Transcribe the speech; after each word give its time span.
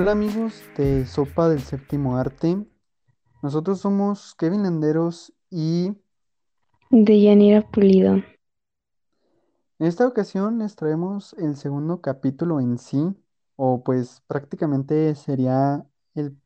Hola 0.00 0.12
amigos 0.12 0.62
de 0.76 1.04
Sopa 1.06 1.48
del 1.48 1.58
Séptimo 1.58 2.18
Arte. 2.18 2.64
Nosotros 3.42 3.80
somos 3.80 4.36
Kevin 4.36 4.62
Landeros 4.62 5.34
y 5.50 5.92
De 6.90 7.20
Yanira 7.20 7.68
Pulido. 7.68 8.12
en 8.14 8.26
esta 9.80 10.06
ocasión 10.06 10.60
les 10.60 10.76
traemos 10.76 11.32
el 11.32 11.56
segundo 11.56 12.00
capítulo 12.00 12.60
en 12.60 12.78
sí, 12.78 13.12
o 13.56 13.82
pues 13.82 14.22
prácticamente 14.28 15.16
sería 15.16 15.84
el 16.14 16.36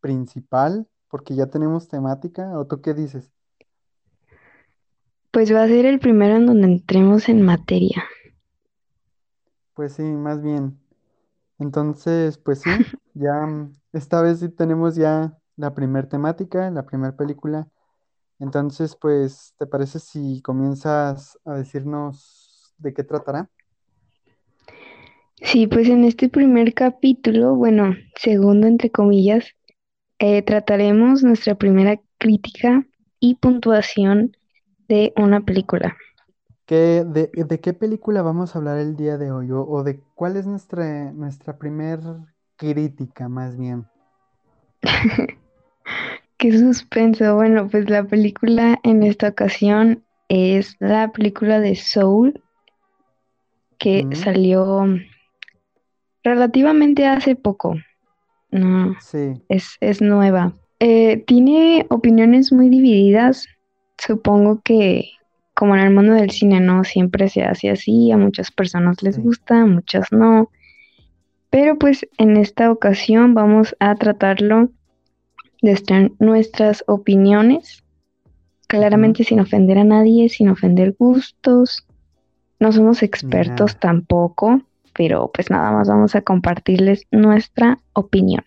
principal, 0.00 0.86
porque 1.08 1.34
ya 1.34 1.46
tenemos 1.46 1.88
temática. 1.88 2.56
¿O 2.56 2.68
tú 2.68 2.80
qué 2.80 2.94
dices? 2.94 3.32
Pues 5.32 5.52
va 5.52 5.64
a 5.64 5.66
ser 5.66 5.84
el 5.84 5.98
primero 5.98 6.36
en 6.36 6.46
donde 6.46 6.68
entremos 6.68 7.28
en 7.28 7.42
materia. 7.42 8.04
Pues 9.74 9.94
sí, 9.94 10.04
más 10.04 10.40
bien. 10.40 10.78
Entonces, 11.60 12.38
pues 12.38 12.60
sí, 12.60 12.70
ya 13.14 13.46
mm, 13.46 13.72
esta 13.92 14.22
vez 14.22 14.40
sí 14.40 14.48
tenemos 14.48 14.96
ya 14.96 15.36
la 15.56 15.74
primer 15.74 16.08
temática, 16.08 16.70
la 16.70 16.84
primera 16.84 17.16
película. 17.16 17.68
Entonces, 18.38 18.96
pues, 18.96 19.54
¿te 19.58 19.66
parece 19.66 20.00
si 20.00 20.40
comienzas 20.42 21.38
a 21.44 21.54
decirnos 21.54 22.74
de 22.78 22.94
qué 22.94 23.04
tratará? 23.04 23.50
Sí, 25.42 25.66
pues 25.66 25.88
en 25.88 26.04
este 26.04 26.28
primer 26.28 26.74
capítulo, 26.74 27.54
bueno, 27.54 27.94
segundo 28.16 28.66
entre 28.66 28.90
comillas, 28.90 29.54
eh, 30.18 30.42
trataremos 30.42 31.22
nuestra 31.22 31.54
primera 31.54 32.00
crítica 32.18 32.86
y 33.20 33.36
puntuación 33.36 34.36
de 34.88 35.12
una 35.16 35.40
película. 35.40 35.96
¿Qué, 36.70 37.04
de, 37.04 37.32
de 37.34 37.60
qué 37.60 37.72
película 37.72 38.22
vamos 38.22 38.54
a 38.54 38.60
hablar 38.60 38.78
el 38.78 38.94
día 38.94 39.18
de 39.18 39.32
hoy? 39.32 39.50
O, 39.50 39.62
o 39.68 39.82
de 39.82 39.98
cuál 40.14 40.36
es 40.36 40.46
nuestra, 40.46 41.10
nuestra 41.10 41.58
primer 41.58 41.98
crítica, 42.56 43.28
más 43.28 43.58
bien. 43.58 43.86
Qué 46.38 46.56
suspenso. 46.56 47.34
Bueno, 47.34 47.68
pues 47.68 47.90
la 47.90 48.04
película 48.04 48.78
en 48.84 49.02
esta 49.02 49.30
ocasión 49.30 50.04
es 50.28 50.76
la 50.78 51.10
película 51.10 51.58
de 51.58 51.74
Soul 51.74 52.40
que 53.76 54.04
¿Mm? 54.04 54.14
salió 54.14 54.86
relativamente 56.22 57.04
hace 57.04 57.34
poco. 57.34 57.74
No, 58.52 58.96
Sí, 59.00 59.42
es, 59.48 59.76
es 59.80 60.00
nueva. 60.00 60.54
Eh, 60.78 61.24
tiene 61.26 61.84
opiniones 61.90 62.52
muy 62.52 62.68
divididas. 62.68 63.48
Supongo 63.98 64.60
que, 64.62 65.10
como 65.60 65.74
en 65.74 65.82
el 65.82 65.92
mundo 65.92 66.14
del 66.14 66.30
cine, 66.30 66.58
no 66.58 66.84
siempre 66.84 67.28
se 67.28 67.42
hace 67.44 67.68
así. 67.68 68.10
A 68.12 68.16
muchas 68.16 68.50
personas 68.50 69.02
les 69.02 69.18
gusta, 69.18 69.60
a 69.60 69.66
muchas 69.66 70.10
no. 70.10 70.48
Pero 71.50 71.76
pues 71.76 72.08
en 72.16 72.38
esta 72.38 72.72
ocasión 72.72 73.34
vamos 73.34 73.76
a 73.78 73.94
tratarlo 73.94 74.70
desde 75.60 76.12
nuestras 76.18 76.82
opiniones, 76.86 77.84
claramente 78.68 79.22
sin 79.22 79.38
ofender 79.38 79.76
a 79.76 79.84
nadie, 79.84 80.30
sin 80.30 80.48
ofender 80.48 80.96
gustos. 80.98 81.86
No 82.58 82.72
somos 82.72 83.02
expertos 83.02 83.72
nada. 83.72 83.80
tampoco, 83.80 84.62
pero 84.94 85.30
pues 85.30 85.50
nada 85.50 85.72
más 85.72 85.90
vamos 85.90 86.14
a 86.14 86.22
compartirles 86.22 87.06
nuestra 87.10 87.80
opinión. 87.92 88.44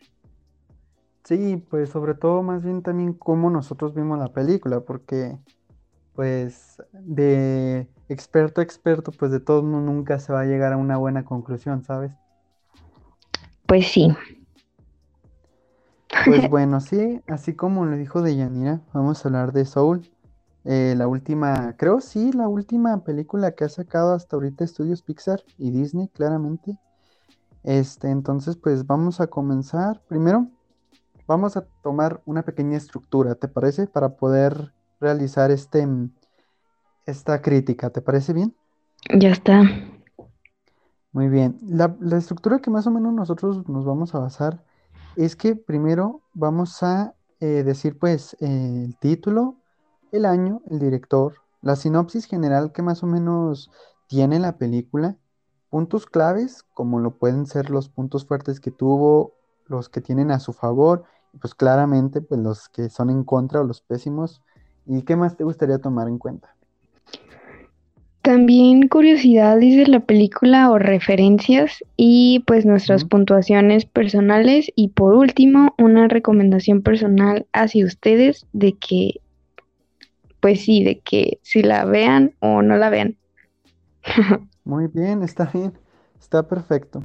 Sí, 1.26 1.64
pues 1.70 1.92
sobre 1.92 2.16
todo 2.16 2.42
más 2.42 2.64
bien 2.64 2.82
también 2.82 3.14
cómo 3.14 3.52
nosotros 3.52 3.94
vimos 3.94 4.18
la 4.18 4.34
película, 4.34 4.80
porque 4.80 5.38
pues 6.16 6.82
de 6.92 7.88
experto 8.10 8.62
a 8.62 8.64
experto, 8.64 9.12
pues 9.12 9.32
de 9.32 9.40
todos 9.40 9.64
modos 9.64 9.84
nunca 9.84 10.20
se 10.20 10.34
va 10.34 10.42
a 10.42 10.46
llegar 10.46 10.74
a 10.74 10.78
una 10.78 10.98
buena 10.98 11.26
conclusión, 11.26 11.84
¿sabes? 11.84 12.12
Pues 13.66 13.88
sí. 13.88 14.16
Pues 16.26 16.48
bueno, 16.50 16.80
sí, 16.80 17.22
así 17.28 17.54
como 17.54 17.86
lo 17.86 17.98
dijo 17.98 18.22
Deyanira, 18.22 18.82
vamos 18.94 19.26
a 19.26 19.30
hablar 19.30 19.52
de 19.54 19.66
Soul, 19.66 20.10
eh, 20.66 20.94
la 20.98 21.08
última, 21.08 21.76
creo 21.78 22.00
sí, 22.00 22.32
la 22.32 22.48
última 22.48 23.04
película 23.04 23.52
que 23.52 23.66
ha 23.66 23.70
sacado 23.70 24.14
hasta 24.14 24.36
ahorita 24.36 24.64
Estudios 24.64 25.02
Pixar 25.02 25.44
y 25.58 25.72
Disney, 25.72 26.08
claramente. 26.08 26.78
Este, 27.64 28.10
entonces, 28.10 28.56
pues 28.56 28.86
vamos 28.86 29.20
a 29.20 29.28
comenzar. 29.28 30.02
Primero, 30.08 30.48
vamos 31.28 31.58
a 31.58 31.66
tomar 31.82 32.22
una 32.26 32.44
pequeña 32.44 32.78
estructura, 32.78 33.36
¿te 33.36 33.48
parece? 33.48 33.88
Para 33.88 34.16
poder 34.16 34.74
realizar 35.04 35.52
este, 35.52 35.86
mm, 35.86 36.12
esta 37.06 37.42
crítica, 37.42 37.92
¿te 37.92 38.02
parece 38.02 38.34
bien? 38.34 38.56
Ya 39.14 39.30
está. 39.30 39.62
Muy 41.12 41.28
bien. 41.28 41.60
La, 41.62 41.96
la 42.00 42.18
estructura 42.18 42.60
que 42.60 42.72
más 42.72 42.88
o 42.88 42.92
menos 42.92 43.14
nosotros 43.14 43.68
nos 43.70 43.86
vamos 43.86 44.16
a 44.16 44.20
basar 44.20 44.64
es 45.16 45.36
que 45.36 45.56
primero 45.56 46.22
vamos 46.34 46.82
a 46.82 47.14
eh, 47.40 47.64
decir 47.64 48.00
pues 48.00 48.36
eh, 48.40 48.86
el 48.86 48.98
título, 48.98 49.58
el 50.12 50.26
año, 50.26 50.62
el 50.72 50.80
director, 50.80 51.36
la 51.62 51.76
sinopsis 51.76 52.26
general 52.26 52.72
que 52.72 52.82
más 52.82 53.04
o 53.04 53.08
menos 53.08 53.70
tiene 54.08 54.40
la 54.40 54.58
película, 54.58 55.18
puntos 55.70 56.06
claves 56.06 56.64
como 56.74 57.00
lo 57.00 57.18
pueden 57.18 57.46
ser 57.46 57.70
los 57.70 57.90
puntos 57.90 58.26
fuertes 58.26 58.60
que 58.60 58.72
tuvo, 58.72 59.34
los 59.68 59.90
que 59.90 60.02
tienen 60.02 60.32
a 60.32 60.40
su 60.40 60.54
favor, 60.54 61.04
y 61.34 61.38
pues 61.38 61.54
claramente 61.54 62.22
pues 62.22 62.40
los 62.40 62.70
que 62.70 62.90
son 62.90 63.10
en 63.10 63.24
contra 63.24 63.62
o 63.62 63.64
los 63.64 63.82
pésimos. 63.82 64.42
¿Y 64.86 65.02
qué 65.04 65.16
más 65.16 65.38
te 65.38 65.44
gustaría 65.44 65.78
tomar 65.78 66.08
en 66.08 66.18
cuenta? 66.18 66.56
También 68.22 68.88
curiosidades 68.88 69.76
de 69.76 69.88
la 69.88 70.00
película 70.00 70.72
o 70.72 70.80
referencias 70.80 71.84
y 71.98 72.42
pues 72.48 72.66
nuestras 72.66 73.04
puntuaciones 73.04 73.86
personales 73.86 74.72
y 74.76 74.90
por 74.90 75.14
último 75.16 75.76
una 75.78 76.08
recomendación 76.08 76.82
personal 76.82 77.46
hacia 77.52 77.86
ustedes 77.86 78.46
de 78.54 78.74
que 78.74 79.20
pues 80.40 80.62
sí, 80.62 80.84
de 80.84 81.00
que 81.00 81.40
si 81.42 81.64
la 81.64 81.86
vean 81.86 82.34
o 82.40 82.62
no 82.62 82.76
la 82.76 82.90
vean. 82.90 83.18
Muy 84.66 84.88
bien, 84.88 85.24
está 85.24 85.46
bien, 85.54 85.74
está 86.20 86.48
perfecto. 86.48 87.04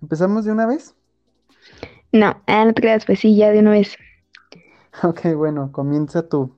¿Empezamos 0.00 0.44
de 0.44 0.52
una 0.52 0.66
vez? 0.66 0.94
No, 2.12 2.42
ah, 2.46 2.64
no 2.64 2.74
te 2.74 2.82
creas, 2.82 3.04
pues 3.04 3.20
sí, 3.20 3.36
ya 3.36 3.50
de 3.50 3.60
una 3.60 3.70
vez. 3.70 3.96
Ok, 5.02 5.34
bueno, 5.36 5.72
comienza 5.72 6.28
tú. 6.28 6.56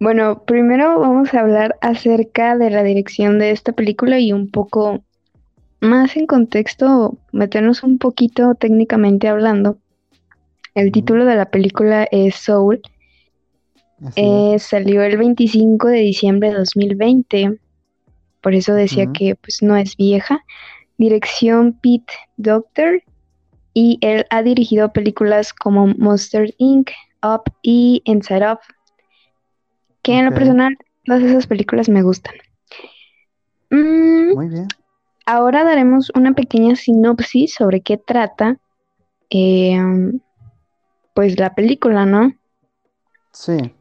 Bueno, 0.00 0.44
primero 0.44 1.00
vamos 1.00 1.34
a 1.34 1.40
hablar 1.40 1.76
acerca 1.80 2.56
de 2.56 2.70
la 2.70 2.84
dirección 2.84 3.38
de 3.38 3.50
esta 3.50 3.72
película 3.72 4.20
y 4.20 4.32
un 4.32 4.48
poco 4.48 5.02
más 5.80 6.16
en 6.16 6.26
contexto, 6.26 7.18
meternos 7.32 7.82
un 7.82 7.98
poquito 7.98 8.54
técnicamente 8.54 9.28
hablando. 9.28 9.78
El 10.74 10.92
título 10.92 11.24
de 11.24 11.34
la 11.34 11.50
película 11.50 12.06
es 12.12 12.36
Soul. 12.36 12.80
Es. 14.00 14.12
Eh, 14.16 14.56
salió 14.60 15.02
el 15.02 15.16
25 15.16 15.88
de 15.88 15.98
diciembre 15.98 16.50
de 16.50 16.58
2020, 16.58 17.58
por 18.40 18.54
eso 18.54 18.74
decía 18.74 19.06
que 19.12 19.34
pues 19.34 19.62
no 19.62 19.76
es 19.76 19.96
vieja. 19.96 20.44
Dirección 20.96 21.72
Pete 21.80 22.12
Docter 22.36 23.02
y 23.74 23.98
él 24.00 24.26
ha 24.30 24.42
dirigido 24.42 24.92
películas 24.92 25.52
como 25.52 25.88
Monster 25.88 26.54
Inc., 26.58 26.90
Up 27.22 27.42
y 27.62 28.02
Inside 28.04 28.44
Out, 28.44 28.60
que 30.02 30.18
en 30.18 30.26
lo 30.26 30.32
personal 30.32 30.76
todas 31.04 31.22
esas 31.22 31.46
películas 31.46 31.88
me 31.88 32.02
gustan. 32.02 32.34
Mm, 33.70 34.34
muy 34.34 34.48
bien. 34.48 34.66
ahora 35.26 35.64
daremos 35.64 36.10
una 36.14 36.32
pequeña 36.32 36.74
sinopsis 36.76 37.54
sobre 37.54 37.82
qué 37.82 37.98
trata 37.98 38.58
eh, 39.30 39.78
pues 41.14 41.38
la 41.38 41.54
película, 41.54 42.06
¿no? 42.06 42.32
Sí, 43.32 43.74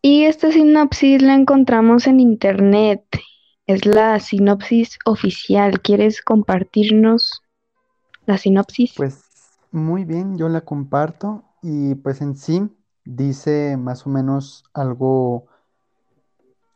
Y 0.00 0.24
esta 0.24 0.50
sinopsis 0.52 1.22
la 1.22 1.34
encontramos 1.34 2.06
en 2.06 2.20
internet. 2.20 3.04
Es 3.66 3.86
la 3.86 4.18
sinopsis 4.20 4.98
oficial. 5.06 5.80
¿Quieres 5.80 6.20
compartirnos 6.22 7.42
la 8.26 8.38
sinopsis? 8.38 8.94
pues 8.96 9.22
muy 9.70 10.04
bien, 10.04 10.38
yo 10.38 10.48
la 10.48 10.60
comparto 10.62 11.44
y 11.62 11.94
pues 11.96 12.20
en 12.20 12.36
sí 12.36 12.62
dice 13.04 13.76
más 13.76 14.06
o 14.06 14.10
menos 14.10 14.64
algo, 14.72 15.46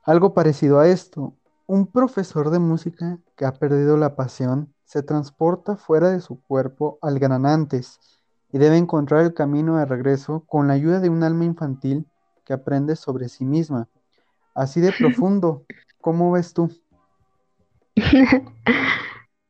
algo 0.04 0.34
parecido 0.34 0.80
a 0.80 0.88
esto. 0.88 1.34
Un 1.66 1.86
profesor 1.86 2.50
de 2.50 2.58
música 2.58 3.18
que 3.36 3.44
ha 3.44 3.52
perdido 3.52 3.96
la 3.96 4.16
pasión 4.16 4.72
se 4.84 5.02
transporta 5.02 5.76
fuera 5.76 6.10
de 6.10 6.20
su 6.20 6.40
cuerpo 6.42 6.98
al 7.02 7.18
gran 7.18 7.44
antes 7.44 8.00
y 8.52 8.58
debe 8.58 8.76
encontrar 8.78 9.24
el 9.24 9.34
camino 9.34 9.76
de 9.76 9.84
regreso 9.84 10.44
con 10.46 10.68
la 10.68 10.74
ayuda 10.74 11.00
de 11.00 11.10
un 11.10 11.22
alma 11.22 11.44
infantil 11.44 12.06
que 12.44 12.54
aprende 12.54 12.96
sobre 12.96 13.28
sí 13.28 13.44
misma. 13.44 13.88
Así 14.54 14.80
de 14.80 14.92
profundo, 14.92 15.64
¿cómo 16.00 16.32
ves 16.32 16.54
tú? 16.54 16.70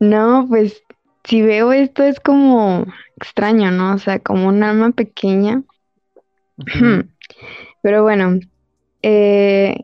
No, 0.00 0.46
pues 0.48 0.80
si 1.24 1.42
veo 1.42 1.72
esto 1.72 2.04
es 2.04 2.20
como 2.20 2.86
extraño, 3.16 3.72
¿no? 3.72 3.94
O 3.94 3.98
sea, 3.98 4.20
como 4.20 4.48
un 4.48 4.62
alma 4.62 4.92
pequeña. 4.92 5.62
Pero 7.82 8.02
bueno, 8.02 8.38
eh, 9.02 9.76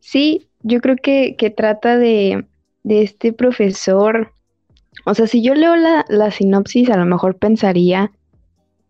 sí, 0.00 0.48
yo 0.62 0.80
creo 0.80 0.96
que, 0.96 1.36
que 1.36 1.50
trata 1.50 1.98
de, 1.98 2.46
de 2.84 3.02
este 3.02 3.32
profesor. 3.32 4.32
O 5.06 5.14
sea, 5.14 5.26
si 5.26 5.42
yo 5.42 5.54
leo 5.54 5.76
la, 5.76 6.04
la 6.08 6.30
sinopsis, 6.30 6.90
a 6.90 6.96
lo 6.98 7.06
mejor 7.06 7.38
pensaría 7.38 8.12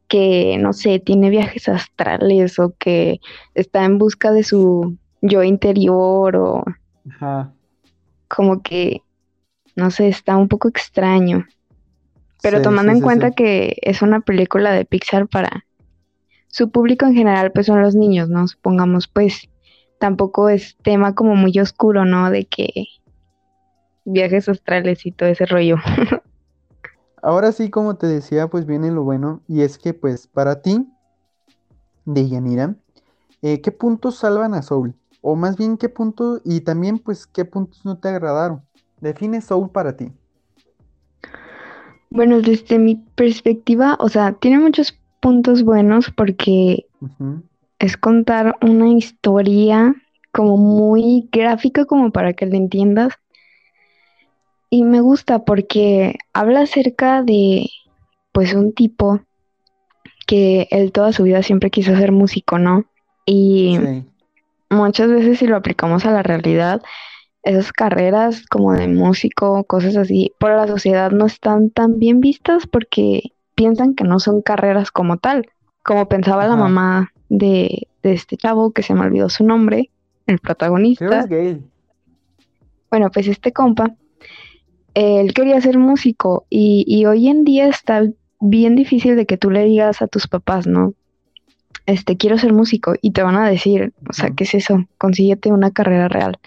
que, 0.08 0.58
no 0.60 0.72
sé, 0.72 1.00
tiene 1.00 1.30
viajes 1.30 1.68
astrales 1.68 2.58
o 2.58 2.74
que 2.78 3.20
está 3.54 3.84
en 3.84 3.98
busca 3.98 4.32
de 4.32 4.44
su 4.44 4.98
yo 5.22 5.42
interior 5.42 6.36
o 6.36 6.64
Ajá. 7.10 7.52
como 8.28 8.62
que, 8.62 9.02
no 9.76 9.90
sé, 9.90 10.08
está 10.08 10.36
un 10.36 10.48
poco 10.48 10.68
extraño. 10.68 11.46
Pero 12.42 12.58
Sí, 12.58 12.62
tomando 12.62 12.92
sí, 12.92 12.96
en 12.96 12.98
sí, 12.98 13.04
cuenta 13.04 13.30
que 13.32 13.76
es 13.82 14.02
una 14.02 14.20
película 14.20 14.72
de 14.72 14.84
Pixar 14.84 15.28
para 15.28 15.64
su 16.52 16.70
público 16.70 17.06
en 17.06 17.14
general, 17.14 17.50
pues 17.50 17.66
son 17.66 17.80
los 17.80 17.94
niños, 17.94 18.28
¿no? 18.28 18.46
Supongamos, 18.46 19.08
pues 19.08 19.48
tampoco 19.98 20.50
es 20.50 20.76
tema 20.82 21.14
como 21.14 21.34
muy 21.34 21.58
oscuro, 21.58 22.04
¿no? 22.04 22.30
De 22.30 22.44
que 22.44 22.68
viajes 24.04 24.50
astrales 24.50 25.06
y 25.06 25.12
todo 25.12 25.30
ese 25.30 25.46
rollo. 25.46 25.76
Ahora 27.22 27.52
sí, 27.52 27.70
como 27.70 27.94
te 27.96 28.06
decía, 28.06 28.48
pues 28.48 28.66
viene 28.66 28.90
lo 28.90 29.02
bueno, 29.02 29.40
y 29.48 29.62
es 29.62 29.78
que 29.78 29.94
pues 29.94 30.26
para 30.26 30.60
ti, 30.60 30.86
Deyanira, 32.04 32.74
eh, 33.40 33.62
¿qué 33.62 33.72
puntos 33.72 34.16
salvan 34.16 34.52
a 34.52 34.60
Soul? 34.60 34.94
O 35.22 35.36
más 35.36 35.56
bien, 35.56 35.78
¿qué 35.78 35.88
puntos, 35.88 36.42
y 36.44 36.60
también 36.60 36.98
pues, 36.98 37.26
qué 37.26 37.46
puntos 37.46 37.82
no 37.84 37.96
te 37.96 38.08
agradaron? 38.08 38.60
Define 39.00 39.40
Soul 39.40 39.70
para 39.70 39.96
ti. 39.96 40.12
Bueno, 42.10 42.42
desde 42.42 42.78
mi 42.78 42.96
perspectiva, 43.14 43.96
o 44.00 44.10
sea, 44.10 44.32
tiene 44.32 44.58
muchos 44.58 44.92
puntos 45.22 45.62
buenos 45.62 46.10
porque 46.10 46.86
es 47.78 47.96
contar 47.96 48.56
una 48.60 48.88
historia 48.88 49.94
como 50.32 50.56
muy 50.56 51.28
gráfica 51.30 51.84
como 51.84 52.10
para 52.10 52.32
que 52.32 52.44
la 52.46 52.56
entiendas. 52.56 53.14
Y 54.68 54.82
me 54.82 55.00
gusta 55.00 55.44
porque 55.44 56.16
habla 56.32 56.62
acerca 56.62 57.22
de, 57.22 57.70
pues, 58.32 58.52
un 58.54 58.72
tipo 58.72 59.20
que 60.26 60.66
él 60.70 60.90
toda 60.90 61.12
su 61.12 61.22
vida 61.22 61.42
siempre 61.42 61.70
quiso 61.70 61.94
ser 61.96 62.10
músico, 62.10 62.58
¿no? 62.58 62.84
Y 63.24 63.78
Sí, 63.78 64.04
muchas 64.70 65.08
veces 65.08 65.38
si 65.38 65.46
lo 65.46 65.56
aplicamos 65.56 66.04
a 66.04 66.10
la 66.10 66.22
realidad, 66.22 66.82
esas 67.44 67.72
carreras 67.72 68.44
como 68.46 68.72
de 68.72 68.88
músico, 68.88 69.62
cosas 69.64 69.96
así, 69.96 70.32
por 70.40 70.50
la 70.56 70.66
sociedad 70.66 71.12
no 71.12 71.26
están 71.26 71.70
tan 71.70 71.98
bien 71.98 72.20
vistas 72.20 72.66
porque 72.66 73.32
piensan 73.54 73.94
que 73.94 74.04
no 74.04 74.18
son 74.20 74.42
carreras 74.42 74.90
como 74.90 75.16
tal, 75.18 75.50
como 75.82 76.08
pensaba 76.08 76.46
la 76.46 76.56
mamá 76.56 77.12
de, 77.28 77.88
de 78.02 78.12
este 78.12 78.36
chavo 78.36 78.72
que 78.72 78.82
se 78.82 78.94
me 78.94 79.02
olvidó 79.02 79.28
su 79.28 79.44
nombre, 79.44 79.90
el 80.26 80.38
protagonista. 80.38 81.20
es 81.20 81.26
Gale. 81.26 81.60
Bueno, 82.90 83.10
pues 83.10 83.26
este 83.26 83.52
compa, 83.52 83.94
él 84.94 85.32
quería 85.32 85.60
ser 85.60 85.78
músico 85.78 86.46
y, 86.50 86.84
y 86.86 87.06
hoy 87.06 87.28
en 87.28 87.44
día 87.44 87.66
está 87.68 88.02
bien 88.40 88.76
difícil 88.76 89.16
de 89.16 89.24
que 89.24 89.38
tú 89.38 89.50
le 89.50 89.64
digas 89.64 90.02
a 90.02 90.08
tus 90.08 90.28
papás, 90.28 90.66
¿no? 90.66 90.94
Este, 91.86 92.16
quiero 92.16 92.38
ser 92.38 92.52
músico 92.52 92.94
y 93.00 93.12
te 93.12 93.22
van 93.22 93.36
a 93.36 93.48
decir, 93.48 93.92
o 94.08 94.12
sea. 94.12 94.30
¿qué 94.30 94.44
es 94.44 94.54
eso? 94.54 94.84
Consíguete 94.98 95.52
una 95.52 95.70
carrera 95.70 96.08
real. 96.08 96.38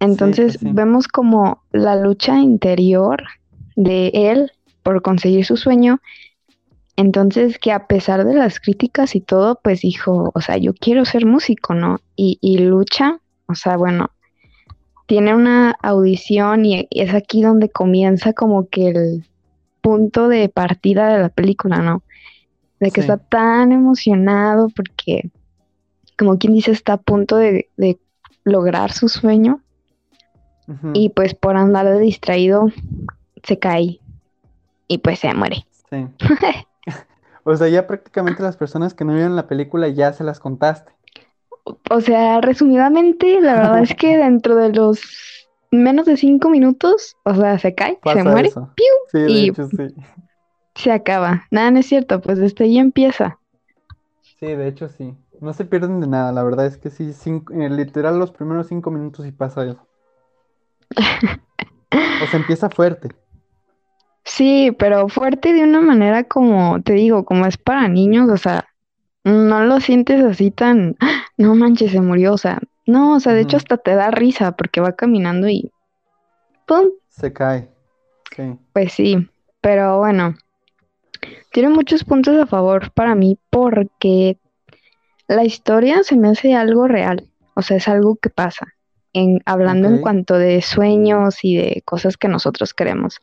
Entonces 0.00 0.58
pues 0.58 0.70
sí. 0.70 0.74
vemos 0.74 1.06
como 1.06 1.62
la 1.70 1.96
lucha 1.96 2.38
interior 2.38 3.22
de 3.76 4.10
él 4.14 4.52
por 4.82 5.02
conseguir 5.02 5.44
su 5.44 5.56
sueño. 5.56 6.00
Entonces 6.96 7.58
que 7.58 7.72
a 7.72 7.86
pesar 7.86 8.24
de 8.24 8.34
las 8.34 8.60
críticas 8.60 9.14
y 9.14 9.20
todo, 9.20 9.58
pues 9.62 9.80
dijo, 9.80 10.30
o 10.34 10.40
sea, 10.40 10.56
yo 10.58 10.74
quiero 10.74 11.04
ser 11.04 11.24
músico, 11.24 11.74
¿no? 11.74 12.00
Y, 12.16 12.38
y 12.40 12.58
lucha, 12.58 13.20
o 13.46 13.54
sea, 13.54 13.76
bueno, 13.76 14.10
tiene 15.06 15.34
una 15.34 15.72
audición 15.82 16.64
y, 16.66 16.86
es 16.90 17.14
aquí 17.14 17.42
donde 17.42 17.68
comienza 17.68 18.32
como 18.32 18.68
que 18.68 18.88
el 18.88 19.26
punto 19.80 20.28
de 20.28 20.48
partida 20.48 21.08
de 21.08 21.20
la 21.22 21.28
película, 21.30 21.78
¿no? 21.78 22.02
De 22.80 22.90
que 22.90 23.00
Sí. 23.00 23.06
está 23.06 23.16
tan 23.16 23.72
emocionado 23.72 24.68
porque, 24.68 25.30
como 26.18 26.38
quien 26.38 26.52
dice, 26.52 26.70
está 26.70 26.94
a 26.94 26.96
punto 26.98 27.36
de, 27.36 27.68
de 27.76 27.98
lograr 28.44 28.92
su 28.92 29.08
sueño 29.08 29.62
y 30.94 31.08
pues 31.10 31.34
por 31.34 31.56
andar 31.56 31.86
de 31.86 31.98
distraído 31.98 32.68
se 33.42 33.58
cae 33.58 33.99
y 34.90 34.98
pues 34.98 35.20
se 35.20 35.32
muere. 35.32 35.64
Sí. 35.88 36.06
O 37.44 37.56
sea, 37.56 37.68
ya 37.68 37.86
prácticamente 37.86 38.42
las 38.42 38.58
personas 38.58 38.92
que 38.92 39.04
no 39.06 39.14
vieron 39.14 39.34
la 39.34 39.46
película 39.46 39.88
ya 39.88 40.12
se 40.12 40.24
las 40.24 40.38
contaste. 40.40 40.92
O 41.90 42.00
sea, 42.02 42.42
resumidamente, 42.42 43.40
la 43.40 43.54
verdad 43.54 43.82
es 43.82 43.94
que 43.94 44.16
dentro 44.18 44.56
de 44.56 44.68
los 44.74 45.00
menos 45.70 46.04
de 46.04 46.18
cinco 46.18 46.50
minutos, 46.50 47.16
o 47.24 47.34
sea, 47.34 47.58
se 47.58 47.74
cae, 47.74 47.98
se 48.12 48.22
muere, 48.24 48.48
eso. 48.48 48.70
Sí, 49.10 49.18
de 49.20 49.30
y- 49.32 49.48
hecho 49.48 49.68
sí. 49.68 49.94
se 50.74 50.92
acaba. 50.92 51.46
Nada, 51.50 51.70
no 51.70 51.78
es 51.78 51.86
cierto, 51.86 52.20
pues 52.20 52.38
desde 52.38 52.64
ahí 52.64 52.78
empieza. 52.78 53.38
Sí, 54.38 54.46
de 54.46 54.68
hecho 54.68 54.88
sí. 54.88 55.16
No 55.40 55.54
se 55.54 55.64
pierden 55.64 56.00
de 56.00 56.08
nada, 56.08 56.32
la 56.32 56.42
verdad 56.42 56.66
es 56.66 56.76
que 56.76 56.90
sí, 56.90 57.14
cinco- 57.14 57.54
eh, 57.54 57.70
literal 57.70 58.18
los 58.18 58.32
primeros 58.32 58.66
cinco 58.66 58.90
minutos 58.90 59.24
y 59.26 59.32
pasa 59.32 59.64
eso. 59.64 59.86
O 62.22 62.26
sea, 62.26 62.38
empieza 62.38 62.68
fuerte. 62.68 63.08
Sí, 64.32 64.70
pero 64.78 65.08
fuerte 65.08 65.52
de 65.52 65.64
una 65.64 65.80
manera 65.80 66.22
como, 66.22 66.80
te 66.82 66.92
digo, 66.92 67.24
como 67.24 67.46
es 67.46 67.56
para 67.56 67.88
niños, 67.88 68.30
o 68.30 68.36
sea, 68.36 68.68
no 69.24 69.64
lo 69.64 69.80
sientes 69.80 70.22
así 70.24 70.52
tan, 70.52 70.94
"Ah, 71.00 71.24
no 71.36 71.56
manches, 71.56 71.90
se 71.90 72.00
murió, 72.00 72.34
o 72.34 72.38
sea, 72.38 72.60
no, 72.86 73.16
o 73.16 73.20
sea, 73.20 73.32
de 73.32 73.40
hecho 73.40 73.56
hasta 73.56 73.76
te 73.76 73.92
da 73.96 74.12
risa 74.12 74.52
porque 74.52 74.80
va 74.80 74.92
caminando 74.92 75.48
y, 75.48 75.72
¡pum! 76.64 76.90
Se 77.08 77.32
cae. 77.32 77.70
Sí. 78.36 78.56
Pues 78.72 78.92
sí, 78.92 79.28
pero 79.60 79.98
bueno, 79.98 80.36
tiene 81.50 81.68
muchos 81.70 82.04
puntos 82.04 82.36
a 82.40 82.46
favor 82.46 82.92
para 82.92 83.16
mí 83.16 83.36
porque 83.50 84.38
la 85.26 85.44
historia 85.44 86.04
se 86.04 86.16
me 86.16 86.28
hace 86.28 86.54
algo 86.54 86.86
real, 86.86 87.28
o 87.54 87.62
sea, 87.62 87.78
es 87.78 87.88
algo 87.88 88.14
que 88.14 88.30
pasa, 88.30 88.74
en, 89.12 89.40
hablando 89.44 89.88
en 89.88 89.98
cuanto 90.02 90.38
de 90.38 90.62
sueños 90.62 91.44
y 91.44 91.56
de 91.56 91.82
cosas 91.84 92.16
que 92.16 92.28
nosotros 92.28 92.74
queremos. 92.74 93.20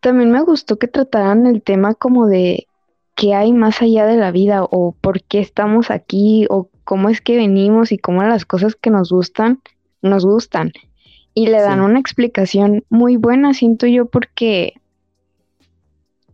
También 0.00 0.30
me 0.30 0.42
gustó 0.42 0.78
que 0.78 0.88
trataran 0.88 1.46
el 1.46 1.62
tema 1.62 1.94
como 1.94 2.26
de 2.26 2.66
qué 3.14 3.34
hay 3.34 3.52
más 3.52 3.82
allá 3.82 4.06
de 4.06 4.16
la 4.16 4.30
vida 4.30 4.62
o 4.62 4.92
por 4.92 5.22
qué 5.22 5.40
estamos 5.40 5.90
aquí 5.90 6.46
o 6.50 6.68
cómo 6.84 7.08
es 7.08 7.20
que 7.20 7.36
venimos 7.36 7.90
y 7.90 7.98
cómo 7.98 8.22
las 8.22 8.44
cosas 8.44 8.76
que 8.76 8.90
nos 8.90 9.10
gustan 9.10 9.60
nos 10.02 10.24
gustan. 10.24 10.72
Y 11.34 11.46
le 11.46 11.60
dan 11.60 11.80
Sí. 11.80 11.84
una 11.84 11.98
explicación 11.98 12.84
muy 12.88 13.16
buena, 13.16 13.54
siento 13.54 13.86
yo, 13.86 14.06
porque, 14.06 14.74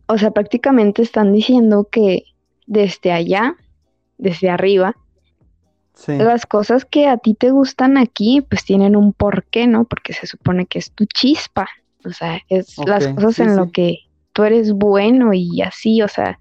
o 0.07 0.17
sea, 0.17 0.31
prácticamente 0.31 1.01
están 1.01 1.33
diciendo 1.33 1.87
que 1.91 2.23
desde 2.67 3.11
allá, 3.11 3.55
desde 4.17 4.49
arriba, 4.49 4.95
Sí. 5.93 6.17
las 6.17 6.45
cosas 6.45 6.85
que 6.85 7.07
a 7.07 7.17
ti 7.17 7.33
te 7.33 7.51
gustan 7.51 7.97
aquí, 7.97 8.41
pues 8.41 8.65
tienen 8.65 8.95
un 8.95 9.13
porqué, 9.13 9.65
¿no? 9.65 9.85
Porque 9.85 10.13
se 10.13 10.27
supone 10.27 10.65
que 10.65 10.77
es 10.79 10.91
tu 10.91 11.05
chispa. 11.05 11.67
O 12.05 12.11
sea, 12.11 12.41
es 12.49 12.77
las 12.85 13.07
cosas 13.09 13.35
sí, 13.35 13.41
en 13.43 13.55
lo 13.55 13.71
que 13.71 13.97
tú 14.33 14.43
eres 14.43 14.73
bueno 14.73 15.33
y 15.33 15.61
así, 15.61 16.01
o 16.01 16.07
sea, 16.07 16.39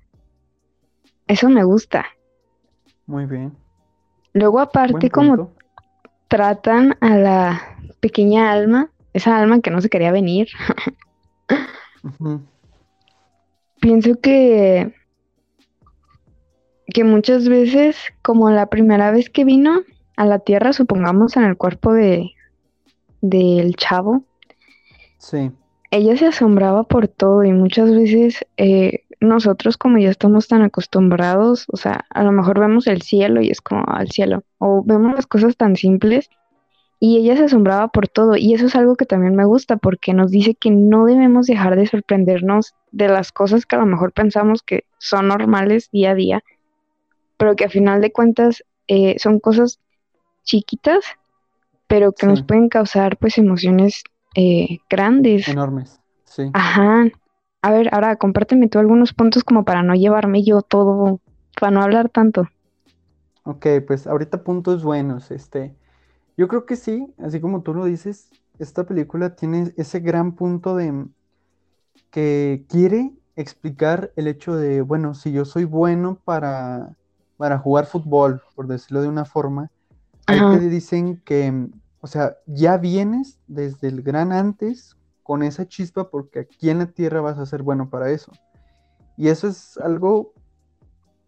eso 1.27 1.49
me 1.49 1.65
gusta. 1.65 2.07
Muy 3.07 3.27
bien. 3.27 3.57
Luego 4.33 4.61
aparte 4.61 5.11
como 5.11 5.53
tratan 6.29 6.97
a 7.01 7.17
la 7.17 7.77
pequeña 8.01 8.51
alma, 8.51 8.91
esa 9.13 9.39
alma 9.39 9.61
que 9.61 9.71
no 9.71 9.81
se 9.81 9.89
quería 9.89 10.11
venir, 10.11 10.49
pienso 13.81 14.21
que 14.21 14.93
que 16.87 17.05
muchas 17.05 17.49
veces, 17.49 17.97
como 18.23 18.51
la 18.51 18.67
primera 18.67 19.11
vez 19.11 19.31
que 19.31 19.45
vino 19.45 19.83
a 20.17 20.27
la 20.27 20.39
Tierra, 20.39 20.73
supongamos 20.73 21.37
en 21.37 21.45
el 21.45 21.57
cuerpo 21.57 21.93
de 21.93 22.33
del 23.21 23.75
chavo, 23.77 24.25
Sí. 25.25 25.51
ella 25.91 26.17
se 26.17 26.27
asombraba 26.27 26.85
por 26.85 27.09
todo 27.09 27.45
y 27.45 27.53
muchas 27.53 27.91
veces 27.91 28.45
eh, 28.59 29.05
nosotros 29.21 29.79
como 29.79 29.99
ya 29.99 30.11
estamos 30.11 30.49
tan 30.49 30.63
acostumbrados, 30.63 31.67
o 31.73 31.77
sea, 31.77 32.05
a 32.11 32.23
lo 32.23 32.33
mejor 32.33 32.61
vemos 32.61 32.87
el 32.87 33.01
cielo 33.01 33.41
y 33.41 33.51
es 33.51 33.61
como 33.61 33.85
al 33.87 34.09
cielo, 34.11 34.43
o 34.59 34.83
vemos 34.85 35.15
las 35.15 35.27
cosas 35.27 35.57
tan 35.57 35.77
simples 35.77 36.29
y 37.01 37.19
ella 37.19 37.37
se 37.37 37.45
asombraba 37.45 37.89
por 37.89 38.09
todo 38.09 38.37
y 38.37 38.55
eso 38.55 38.67
es 38.67 38.77
algo 38.77 38.97
que 38.97 39.07
también 39.07 39.35
me 39.35 39.45
gusta 39.45 39.77
porque 39.77 40.13
nos 40.13 40.31
dice 40.31 40.55
que 40.55 40.71
no 40.71 41.07
debemos 41.07 41.47
dejar 41.47 41.77
de 41.77 41.87
sorprendernos 41.87 42.75
de 42.93 43.09
las 43.09 43.33
cosas 43.33 43.67
que 43.67 43.77
a 43.77 43.81
lo 43.81 43.87
mejor 43.87 44.13
pensamos 44.13 44.63
que 44.63 44.85
son 44.99 45.29
normales 45.29 45.91
día 45.91 46.11
a 46.11 46.15
día, 46.15 46.45
pero 47.37 47.57
que 47.57 47.65
a 47.65 47.71
final 47.71 48.01
de 48.01 48.13
cuentas 48.13 48.65
eh, 48.89 49.17
son 49.19 49.41
cosas 49.41 49.81
chiquitas, 50.45 51.05
pero 51.87 52.13
que 52.13 52.27
nos 52.27 52.43
pueden 52.43 52.69
causar 52.69 53.17
pues 53.17 53.39
emociones 53.39 54.05
eh, 54.35 54.79
grandes. 54.89 55.49
Enormes. 55.49 56.01
Sí. 56.25 56.51
Ajá. 56.53 57.07
A 57.63 57.71
ver, 57.73 57.89
ahora 57.93 58.17
compárteme 58.17 58.69
tú 58.69 58.79
algunos 58.79 59.15
puntos 59.15 59.45
como 59.45 59.65
para 59.65 59.83
no 59.83 59.95
llevarme 59.95 60.45
yo 60.45 60.61
todo, 60.63 61.21
para 61.59 61.71
no 61.71 61.83
hablar 61.83 62.09
tanto. 62.11 62.49
Ok, 63.45 63.67
pues 63.87 64.07
ahorita 64.07 64.43
puntos 64.43 64.85
buenos. 64.85 65.31
Este, 65.31 65.75
yo 66.37 66.49
creo 66.49 66.67
que 66.67 66.77
sí, 66.77 67.15
así 67.19 67.41
como 67.41 67.63
tú 67.63 67.75
lo 67.75 67.85
dices, 67.85 68.31
esta 68.59 68.85
película 68.85 69.35
tiene 69.35 69.73
ese 69.77 70.01
gran 70.01 70.33
punto 70.33 70.77
de 70.77 71.07
que 72.11 72.65
quiere 72.69 73.13
explicar 73.37 74.13
el 74.17 74.29
hecho 74.29 74.57
de, 74.57 74.81
bueno, 74.81 75.15
si 75.15 75.33
yo 75.33 75.45
soy 75.45 75.65
bueno 75.65 76.21
para, 76.25 76.97
para 77.37 77.59
jugar 77.59 77.87
fútbol, 77.87 78.43
por 78.55 78.67
decirlo 78.67 79.03
de 79.03 79.09
una 79.09 79.25
forma, 79.25 79.71
ahí 80.27 80.39
Ajá. 80.39 80.59
te 80.59 80.69
dicen 80.69 81.21
que, 81.25 81.69
o 82.05 82.07
sea, 82.07 82.37
ya 82.45 82.77
vienes 82.77 83.39
desde 83.47 83.89
el 83.89 84.03
gran 84.03 84.31
antes 84.31 84.95
con 85.23 85.43
esa 85.43 85.67
chispa 85.67 86.11
porque 86.11 86.41
aquí 86.41 86.69
en 86.69 86.81
la 86.81 86.85
tierra 86.85 87.23
vas 87.23 87.39
a 87.39 87.47
ser 87.47 87.63
bueno 87.63 87.89
para 87.89 88.11
eso. 88.11 88.31
Y 89.17 89.29
eso 89.29 89.49
es 89.49 89.79
algo, 89.79 90.35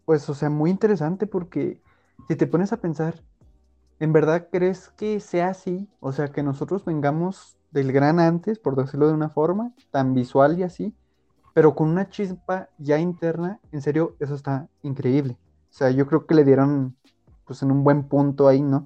pues, 0.05 0.29
o 0.29 0.35
sea, 0.35 0.51
muy 0.51 0.69
interesante 0.69 1.25
porque 1.25 1.81
si 2.27 2.35
te 2.35 2.45
pones 2.45 2.73
a 2.73 2.77
pensar, 2.77 3.23
¿en 3.99 4.13
verdad 4.13 4.49
crees 4.51 4.89
que 4.89 5.19
sea 5.19 5.47
así? 5.47 5.89
O 5.99 6.11
sea, 6.11 6.27
que 6.27 6.43
nosotros 6.43 6.85
vengamos 6.85 7.57
del 7.71 7.91
gran 7.91 8.19
antes, 8.19 8.59
por 8.59 8.75
decirlo 8.75 9.07
de 9.07 9.15
una 9.15 9.29
forma, 9.29 9.73
tan 9.89 10.13
visual 10.13 10.59
y 10.59 10.63
así, 10.63 10.93
pero 11.55 11.73
con 11.73 11.89
una 11.89 12.11
chispa 12.11 12.69
ya 12.77 12.99
interna, 12.99 13.59
en 13.71 13.81
serio, 13.81 14.15
eso 14.19 14.35
está 14.35 14.67
increíble. 14.83 15.39
O 15.71 15.73
sea, 15.73 15.89
yo 15.89 16.05
creo 16.05 16.27
que 16.27 16.35
le 16.35 16.45
dieron, 16.45 16.95
pues, 17.47 17.63
en 17.63 17.71
un 17.71 17.83
buen 17.83 18.03
punto 18.03 18.47
ahí, 18.47 18.61
¿no? 18.61 18.85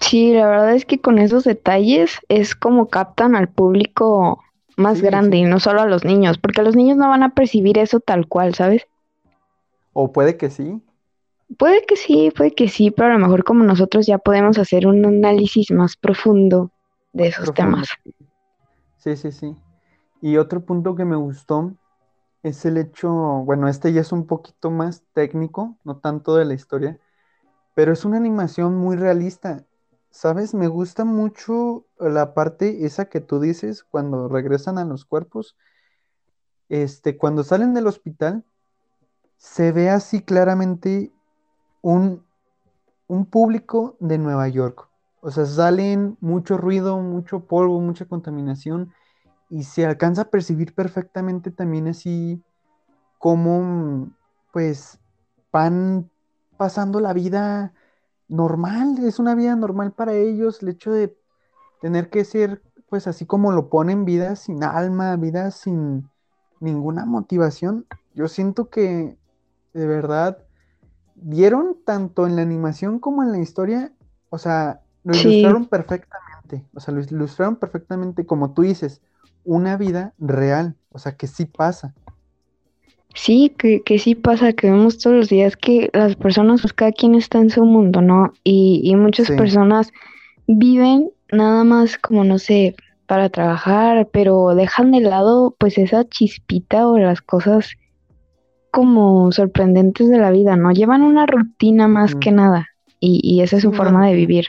Sí, 0.00 0.32
la 0.32 0.46
verdad 0.46 0.74
es 0.74 0.84
que 0.84 1.00
con 1.00 1.18
esos 1.18 1.42
detalles 1.44 2.18
es 2.28 2.54
como 2.54 2.88
captan 2.88 3.34
al 3.34 3.48
público 3.48 4.44
más 4.76 5.00
Sí, 5.02 5.02
grande 5.02 5.36
sí. 5.36 5.38
y 5.38 5.42
no 5.44 5.58
solo 5.60 5.80
a 5.82 5.86
los 5.86 6.04
niños, 6.04 6.38
porque 6.38 6.62
los 6.62 6.76
niños 6.76 6.96
no 6.96 7.08
van 7.08 7.22
a 7.24 7.34
percibir 7.34 7.78
eso 7.78 7.98
tal 8.00 8.28
cual, 8.28 8.54
¿sabes? 8.54 8.86
O 9.94 10.12
puede 10.12 10.36
que 10.36 10.50
sí, 10.50 10.82
Puede 11.58 11.84
que 11.84 11.96
sí, 11.96 12.30
puede 12.36 12.54
que 12.54 12.68
sí, 12.68 12.92
pero 12.92 13.08
a 13.08 13.12
lo 13.14 13.18
mejor 13.18 13.42
como 13.42 13.64
nosotros 13.64 14.06
ya 14.06 14.18
podemos 14.18 14.56
hacer 14.58 14.86
un 14.86 15.04
análisis 15.04 15.72
más 15.72 15.96
profundo 15.96 16.70
de 17.12 17.26
esos 17.26 17.52
profundo. 17.52 17.52
temas. 17.52 17.88
Sí, 18.96 19.16
sí, 19.16 19.32
sí. 19.32 19.56
Y 20.20 20.38
otro 20.38 20.64
punto 20.66 20.94
que 20.96 21.04
me 21.04 21.16
gustó 21.16 21.76
es 22.42 22.64
el 22.66 22.78
hecho, 22.78 23.10
bueno, 23.12 23.68
este 23.68 23.92
ya 23.92 24.02
es 24.02 24.12
un 24.12 24.26
poquito 24.28 24.70
más 24.70 25.04
técnico, 25.14 25.78
no 25.84 25.98
tanto 25.98 26.36
de 26.36 26.44
la 26.46 26.54
historia, 26.54 27.00
pero 27.74 27.92
es 27.92 28.04
una 28.04 28.18
animación 28.18 28.76
muy 28.76 28.96
realista. 28.96 29.66
¿Sabes? 30.14 30.54
Me 30.54 30.68
gusta 30.68 31.04
mucho 31.04 31.86
la 31.98 32.34
parte 32.34 32.86
esa 32.86 33.06
que 33.06 33.20
tú 33.20 33.40
dices 33.40 33.82
cuando 33.82 34.28
regresan 34.28 34.78
a 34.78 34.84
los 34.84 35.04
cuerpos. 35.04 35.56
Este, 36.68 37.16
cuando 37.16 37.42
salen 37.42 37.74
del 37.74 37.88
hospital, 37.88 38.44
se 39.38 39.72
ve 39.72 39.90
así 39.90 40.22
claramente 40.22 41.10
un, 41.82 42.24
un 43.08 43.26
público 43.26 43.96
de 43.98 44.18
Nueva 44.18 44.46
York. 44.46 44.88
O 45.20 45.32
sea, 45.32 45.46
salen 45.46 46.16
mucho 46.20 46.58
ruido, 46.58 47.00
mucho 47.00 47.46
polvo, 47.46 47.80
mucha 47.80 48.04
contaminación 48.04 48.94
y 49.50 49.64
se 49.64 49.84
alcanza 49.84 50.22
a 50.22 50.30
percibir 50.30 50.76
perfectamente 50.76 51.50
también 51.50 51.88
así 51.88 52.40
cómo 53.18 54.12
pues 54.52 55.00
van 55.50 56.08
pasando 56.56 57.00
la 57.00 57.12
vida 57.12 57.74
normal, 58.28 58.98
es 59.04 59.18
una 59.18 59.34
vida 59.34 59.56
normal 59.56 59.92
para 59.92 60.14
ellos, 60.14 60.62
el 60.62 60.70
hecho 60.70 60.92
de 60.92 61.16
tener 61.80 62.10
que 62.10 62.24
ser 62.24 62.62
pues 62.88 63.06
así 63.06 63.26
como 63.26 63.52
lo 63.52 63.68
ponen, 63.70 64.04
vida 64.04 64.36
sin 64.36 64.62
alma, 64.64 65.16
vida 65.16 65.50
sin 65.50 66.08
ninguna 66.60 67.04
motivación. 67.06 67.86
Yo 68.14 68.28
siento 68.28 68.70
que 68.70 69.18
de 69.72 69.86
verdad 69.86 70.38
dieron 71.16 71.76
tanto 71.84 72.26
en 72.26 72.36
la 72.36 72.42
animación 72.42 72.98
como 72.98 73.22
en 73.22 73.32
la 73.32 73.38
historia, 73.38 73.92
o 74.30 74.38
sea, 74.38 74.82
lo 75.04 75.14
Sí, 75.14 75.16
ilustraron 75.16 75.66
perfectamente, 75.66 76.64
o 76.74 76.80
sea, 76.80 76.94
lo 76.94 77.00
ilustraron 77.00 77.56
perfectamente 77.56 78.26
como 78.26 78.52
tú 78.52 78.62
dices, 78.62 79.00
una 79.44 79.76
vida 79.76 80.14
real, 80.18 80.76
o 80.90 80.98
sea, 80.98 81.16
que 81.16 81.26
sí 81.26 81.44
pasa. 81.46 81.94
Sí, 83.14 83.54
que, 83.58 83.82
que 83.82 83.98
sí 83.98 84.14
pasa, 84.14 84.52
que 84.52 84.70
vemos 84.70 84.98
todos 84.98 85.16
los 85.16 85.28
días 85.28 85.56
que 85.56 85.90
las 85.92 86.16
personas, 86.16 86.62
pues 86.62 86.72
cada 86.72 86.92
quien 86.92 87.14
está 87.14 87.38
en 87.38 87.50
su 87.50 87.64
mundo, 87.64 88.00
¿no? 88.02 88.32
Y, 88.44 88.80
y 88.84 88.96
muchas 88.96 89.30
Sí, 89.30 89.32
personas 89.32 89.92
viven 90.46 91.10
nada 91.32 91.64
más 91.64 91.98
como, 91.98 92.24
no 92.24 92.38
sé, 92.38 92.76
para 93.06 93.30
trabajar, 93.30 94.08
pero 94.12 94.54
dejan 94.54 94.92
de 94.92 95.00
lado 95.02 95.56
pues 95.58 95.78
esa 95.78 96.04
chispita 96.08 96.88
o 96.88 96.98
las 96.98 97.22
cosas 97.22 97.70
como 98.70 99.32
sorprendentes 99.32 100.08
de 100.10 100.18
la 100.18 100.30
vida, 100.30 100.56
¿no? 100.56 100.72
Llevan 100.72 101.02
una 101.02 101.26
rutina 101.26 101.88
más 101.88 102.14
que 102.16 102.32
nada 102.32 102.68
y, 103.00 103.20
y 103.22 103.42
esa 103.42 103.56
es 103.56 103.62
su 103.62 103.72
forma 103.72 104.06
de 104.06 104.14
vivir. 104.14 104.46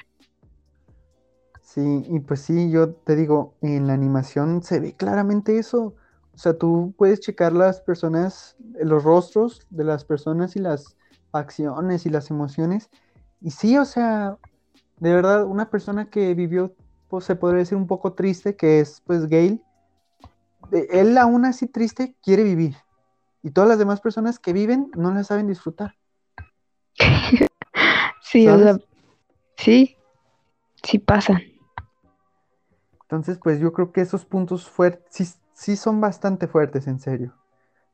Sí, 1.62 1.82
y 2.10 2.20
pues 2.22 2.42
sí, 2.42 2.70
yo 2.72 2.94
te 2.94 3.16
digo, 3.16 3.56
en 3.62 3.88
la 3.88 3.94
animación 3.94 4.64
se 4.64 4.80
ve 4.80 4.96
claramente 4.96 5.58
eso. 5.58 5.96
O 6.36 6.38
sea, 6.38 6.58
tú 6.58 6.94
puedes 6.98 7.22
checar 7.22 7.54
las 7.54 7.80
personas, 7.82 8.58
eh, 8.76 8.84
los 8.86 9.04
rostros 9.04 9.66
de 9.70 9.86
las 9.86 10.04
personas 10.04 10.56
y 10.56 10.60
las 10.60 10.98
acciones 11.32 12.06
y 12.06 12.10
las 12.10 12.30
emociones. 12.30 12.90
Y 13.42 13.52
sí, 13.52 13.78
o 13.78 13.86
sea, 13.86 14.38
de 15.00 15.14
verdad, 15.14 15.46
una 15.46 15.70
persona 15.70 16.10
que 16.10 16.34
vivió, 16.34 16.76
pues 17.08 17.24
se 17.26 17.36
podría 17.36 17.60
decir 17.60 17.78
un 17.78 17.88
poco 17.88 18.14
triste, 18.14 18.56
que 18.56 18.82
es 18.82 19.02
pues 19.06 19.28
Gail, 19.28 19.62
de- 20.72 20.88
él 20.92 21.18
aún 21.18 21.46
así 21.46 21.68
triste 21.68 22.16
quiere 22.22 22.44
vivir. 22.44 22.76
Y 23.42 23.52
todas 23.52 23.70
las 23.70 23.80
demás 23.80 24.02
personas 24.02 24.38
que 24.40 24.54
viven 24.54 24.92
no 24.98 25.14
la 25.14 25.24
saben 25.24 25.48
disfrutar, 25.48 25.96
Sí, 28.22 28.48
o 28.48 28.58
sea, 28.58 28.74
¿sabes? 28.74 28.88
sí, 29.58 29.98
sí 30.84 31.00
pasa. 31.00 31.40
Entonces, 33.04 33.38
pues 33.42 33.60
yo 33.60 33.72
creo 33.72 33.92
que 33.92 34.02
esos 34.02 34.26
puntos 34.26 34.68
fuertes 34.68 35.40
sí, 35.56 35.76
son 35.76 36.00
bastante 36.00 36.48
fuertes, 36.48 36.86
en 36.86 37.00
serio. 37.00 37.34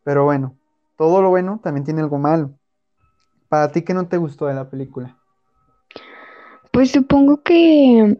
Pero 0.03 0.25
bueno, 0.25 0.57
todo 0.97 1.21
lo 1.21 1.29
bueno 1.29 1.61
también 1.63 1.85
tiene 1.85 2.01
algo 2.01 2.17
malo. 2.17 2.51
Para 3.47 3.71
ti, 3.71 3.83
¿qué 3.83 3.93
no 3.93 4.07
te 4.07 4.17
gustó 4.17 4.47
de 4.47 4.55
la 4.55 4.69
película? 4.69 5.17
Pues 6.71 6.91
supongo 6.91 7.41
que, 7.43 8.17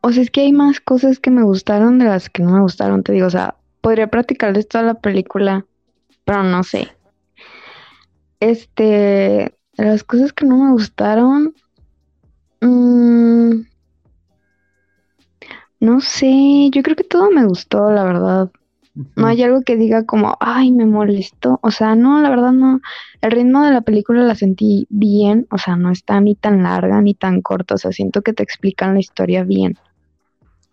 o 0.00 0.12
sea, 0.12 0.22
es 0.22 0.30
que 0.30 0.42
hay 0.42 0.52
más 0.52 0.80
cosas 0.80 1.18
que 1.18 1.30
me 1.30 1.42
gustaron 1.42 1.98
de 1.98 2.06
las 2.06 2.30
que 2.30 2.42
no 2.42 2.52
me 2.52 2.60
gustaron, 2.60 3.02
te 3.02 3.12
digo, 3.12 3.26
o 3.26 3.30
sea, 3.30 3.56
podría 3.80 4.08
platicarles 4.08 4.68
toda 4.68 4.84
la 4.84 4.94
película, 4.94 5.66
pero 6.24 6.42
no 6.44 6.62
sé. 6.62 6.88
Este, 8.40 9.54
las 9.74 10.04
cosas 10.04 10.32
que 10.32 10.46
no 10.46 10.56
me 10.56 10.72
gustaron, 10.72 11.54
mm, 12.60 13.62
no 15.80 16.00
sé, 16.00 16.70
yo 16.70 16.82
creo 16.82 16.94
que 16.94 17.04
todo 17.04 17.30
me 17.32 17.44
gustó, 17.44 17.90
la 17.90 18.04
verdad. 18.04 18.50
No 19.16 19.26
hay 19.26 19.42
algo 19.42 19.62
que 19.62 19.76
diga 19.76 20.04
como, 20.04 20.36
ay, 20.40 20.72
me 20.72 20.86
molestó. 20.86 21.58
O 21.62 21.70
sea, 21.70 21.94
no, 21.94 22.20
la 22.20 22.30
verdad 22.30 22.52
no. 22.52 22.80
El 23.22 23.30
ritmo 23.30 23.62
de 23.64 23.72
la 23.72 23.80
película 23.82 24.22
la 24.22 24.34
sentí 24.34 24.86
bien, 24.90 25.46
o 25.50 25.58
sea, 25.58 25.76
no 25.76 25.90
está 25.90 26.20
ni 26.20 26.34
tan 26.34 26.62
larga 26.62 27.00
ni 27.00 27.14
tan 27.14 27.40
corta, 27.42 27.74
o 27.74 27.78
sea, 27.78 27.92
siento 27.92 28.22
que 28.22 28.32
te 28.34 28.42
explican 28.42 28.94
la 28.94 29.00
historia 29.00 29.44
bien. 29.44 29.78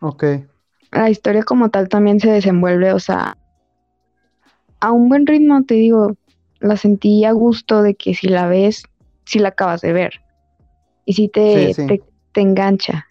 Ok, 0.02 0.24
La 0.92 1.10
historia 1.10 1.42
como 1.42 1.70
tal 1.72 1.90
también 1.90 2.20
se 2.20 2.30
desenvuelve, 2.30 2.94
o 2.94 3.00
sea, 3.00 3.36
a 4.80 4.92
un 4.92 5.10
buen 5.10 5.26
ritmo, 5.28 5.64
te 5.64 5.76
digo, 5.76 6.16
la 6.60 6.78
sentí 6.78 7.26
a 7.26 7.32
gusto 7.32 7.82
de 7.84 7.96
que 7.96 8.14
si 8.14 8.28
la 8.28 8.48
ves, 8.48 8.84
si 9.26 9.40
la 9.40 9.50
acabas 9.50 9.82
de 9.82 9.94
ver 9.94 10.22
y 11.06 11.14
si 11.14 11.30
sí, 11.46 11.68
te, 11.68 11.74
sí. 11.74 11.88
te, 11.88 12.04
te 12.34 12.42
engancha. 12.42 13.08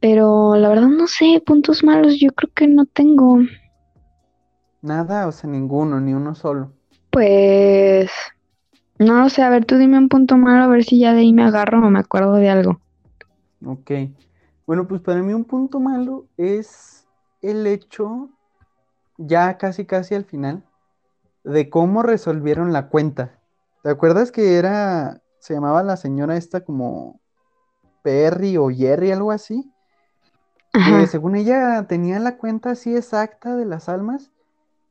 Pero 0.00 0.56
la 0.56 0.68
verdad 0.70 0.88
no 0.88 1.06
sé, 1.06 1.42
puntos 1.46 1.84
malos 1.84 2.18
yo 2.20 2.30
creo 2.32 2.52
que 2.54 2.68
no 2.68 2.86
tengo. 2.86 3.40
Nada, 4.80 5.26
o 5.26 5.32
sea, 5.32 5.50
ninguno, 5.50 6.00
ni 6.00 6.14
uno 6.14 6.34
solo. 6.34 6.72
Pues 7.10 8.10
no 8.98 9.20
lo 9.20 9.28
sé, 9.28 9.42
a 9.42 9.50
ver, 9.50 9.64
tú 9.64 9.76
dime 9.76 9.98
un 9.98 10.08
punto 10.08 10.36
malo, 10.36 10.64
a 10.64 10.68
ver 10.68 10.84
si 10.84 10.98
ya 11.00 11.12
de 11.12 11.20
ahí 11.20 11.32
me 11.32 11.44
agarro 11.44 11.78
o 11.78 11.90
me 11.90 11.98
acuerdo 11.98 12.34
de 12.34 12.48
algo. 12.48 12.80
Ok. 13.64 13.90
Bueno, 14.66 14.86
pues 14.86 15.00
para 15.00 15.22
mí 15.22 15.32
un 15.32 15.44
punto 15.44 15.80
malo 15.80 16.26
es 16.36 17.08
el 17.40 17.66
hecho, 17.66 18.28
ya 19.16 19.56
casi 19.58 19.84
casi 19.84 20.14
al 20.14 20.24
final, 20.24 20.64
de 21.42 21.70
cómo 21.70 22.02
resolvieron 22.02 22.72
la 22.72 22.88
cuenta. 22.88 23.40
¿Te 23.82 23.90
acuerdas 23.90 24.30
que 24.30 24.56
era, 24.58 25.22
se 25.38 25.54
llamaba 25.54 25.82
la 25.82 25.96
señora 25.96 26.36
esta 26.36 26.64
como 26.64 27.20
Perry 28.02 28.56
o 28.56 28.68
Jerry, 28.68 29.10
algo 29.10 29.32
así? 29.32 29.72
Que 30.72 31.06
según 31.06 31.34
ella 31.34 31.86
tenía 31.88 32.20
la 32.20 32.36
cuenta 32.36 32.70
así 32.70 32.94
exacta 32.94 33.56
de 33.56 33.64
las 33.64 33.88
almas 33.88 34.30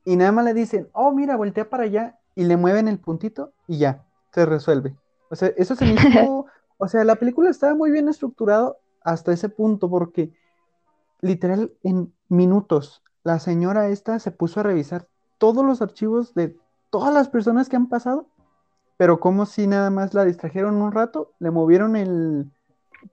y 0.08 0.16
nada 0.16 0.32
más 0.32 0.46
le 0.46 0.54
dicen, 0.54 0.88
oh, 0.94 1.12
mira, 1.12 1.36
voltea 1.36 1.70
para 1.70 1.84
allá 1.84 2.18
y 2.34 2.46
le 2.46 2.56
mueven 2.56 2.88
el 2.88 2.98
puntito 2.98 3.52
y 3.68 3.78
ya, 3.78 4.06
se 4.32 4.46
resuelve. 4.46 4.96
O 5.30 5.36
sea, 5.36 5.50
eso 5.58 5.76
se 5.76 5.84
me 5.84 5.96
hizo, 5.96 6.46
o 6.78 6.88
sea, 6.88 7.04
la 7.04 7.18
película 7.18 7.50
estaba 7.50 7.76
muy 7.76 7.92
bien 7.92 8.08
estructurado 8.08 8.78
hasta 9.04 9.34
ese 9.34 9.50
punto 9.50 9.90
porque 9.90 10.32
literal 11.20 11.74
en 11.84 12.14
minutos 12.30 13.04
la 13.26 13.40
señora 13.40 13.90
esta 13.90 14.18
se 14.20 14.32
puso 14.32 14.62
a 14.62 14.64
revisar 14.64 15.10
todos 15.40 15.66
los 15.66 15.82
archivos 15.82 16.34
de 16.34 16.56
todas 16.90 17.14
las 17.14 17.28
personas 17.28 17.68
que 17.68 17.76
han 17.76 17.90
pasado, 17.90 18.30
pero 18.96 19.20
como 19.20 19.46
si 19.46 19.68
nada 19.68 19.90
más 19.90 20.14
la 20.14 20.24
distrajeron 20.24 20.82
un 20.82 20.94
rato, 20.94 21.34
le 21.40 21.52
movieron 21.52 21.98
el, 21.98 22.50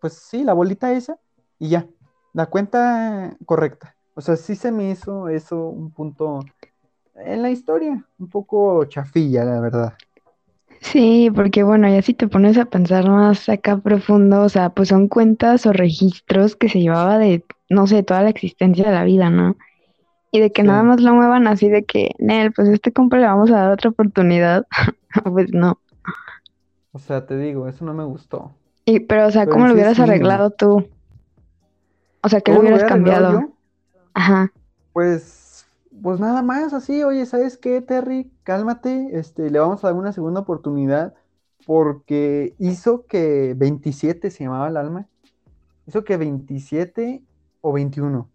pues 0.00 0.12
sí, 0.12 0.44
la 0.44 0.52
bolita 0.52 0.92
esa 0.92 1.18
y 1.58 1.70
ya. 1.70 1.88
la 2.34 2.46
cuenta 2.46 3.36
correcta. 3.46 3.96
O 4.14 4.20
sea, 4.20 4.36
sí 4.36 4.54
se 4.54 4.70
me 4.70 4.90
hizo 4.90 5.28
eso 5.28 5.66
un 5.66 5.90
punto 5.90 6.44
en 7.16 7.42
la 7.42 7.50
historia, 7.50 8.04
un 8.18 8.28
poco 8.28 8.84
chafilla, 8.86 9.44
la 9.44 9.60
verdad. 9.60 9.94
Sí, 10.80 11.30
porque 11.34 11.62
bueno, 11.62 11.88
ya 11.88 12.02
si 12.02 12.14
te 12.14 12.28
pones 12.28 12.58
a 12.58 12.66
pensar 12.66 13.08
más 13.08 13.48
acá 13.48 13.78
profundo, 13.78 14.42
o 14.42 14.48
sea, 14.48 14.70
pues 14.70 14.88
son 14.90 15.08
cuentas 15.08 15.66
o 15.66 15.72
registros 15.72 16.56
que 16.56 16.68
se 16.68 16.80
llevaba 16.80 17.18
de, 17.18 17.44
no 17.70 17.86
sé, 17.86 18.02
toda 18.02 18.22
la 18.22 18.30
existencia 18.30 18.84
de 18.86 18.92
la 18.92 19.04
vida, 19.04 19.30
¿no? 19.30 19.56
Y 20.30 20.40
de 20.40 20.52
que 20.52 20.62
nada 20.62 20.82
más 20.82 21.00
lo 21.00 21.14
muevan 21.14 21.46
así 21.46 21.68
de 21.68 21.84
que, 21.84 22.10
Nel, 22.18 22.52
pues 22.52 22.68
a 22.68 22.72
este 22.74 22.92
compa 22.92 23.16
le 23.18 23.26
vamos 23.26 23.50
a 23.50 23.56
dar 23.56 23.72
otra 23.72 23.90
oportunidad. 23.90 24.66
Pues 25.24 25.52
no. 25.52 25.78
O 26.92 26.98
sea, 26.98 27.24
te 27.26 27.36
digo, 27.38 27.68
eso 27.68 27.84
no 27.84 27.94
me 27.94 28.04
gustó. 28.04 28.52
Y, 28.84 29.00
pero, 29.00 29.26
o 29.26 29.30
sea, 29.30 29.46
Pero 29.46 29.52
¿cómo 29.52 29.66
lo 29.68 29.74
hubieras 29.74 30.00
arreglado 30.00 30.50
tú? 30.50 30.88
O 32.22 32.28
sea, 32.28 32.40
¿qué 32.40 32.52
le 32.52 32.58
¿Cómo 32.58 32.62
lo 32.62 32.68
hubieras 32.68 32.84
cambiado? 32.84 33.32
yo? 33.32 33.52
Ajá. 34.14 34.52
Pues, 34.92 35.43
pues 36.02 36.20
nada 36.20 36.42
más, 36.42 36.72
así, 36.72 37.02
oye, 37.02 37.26
¿sabes 37.26 37.56
qué, 37.56 37.80
Terry? 37.80 38.30
Cálmate, 38.42 39.18
este, 39.18 39.50
le 39.50 39.58
vamos 39.58 39.84
a 39.84 39.88
dar 39.88 39.96
una 39.96 40.12
segunda 40.12 40.40
oportunidad 40.40 41.14
porque 41.66 42.54
hizo 42.58 43.06
que 43.06 43.54
27 43.56 44.30
se 44.30 44.44
llamaba 44.44 44.68
el 44.68 44.76
alma, 44.76 45.06
hizo 45.86 46.04
que 46.04 46.16
27 46.16 47.22
o 47.60 47.72
21 47.72 48.28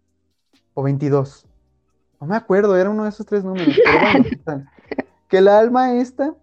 o 0.74 0.82
22, 0.82 1.46
no 2.20 2.26
me 2.26 2.36
acuerdo, 2.36 2.76
era 2.76 2.90
uno 2.90 3.04
de 3.04 3.10
esos 3.10 3.26
tres 3.26 3.44
números, 3.44 3.76
pero 3.84 4.00
bueno, 4.00 4.64
que 5.28 5.38
el 5.38 5.48
alma 5.48 5.94
esta 5.94 6.34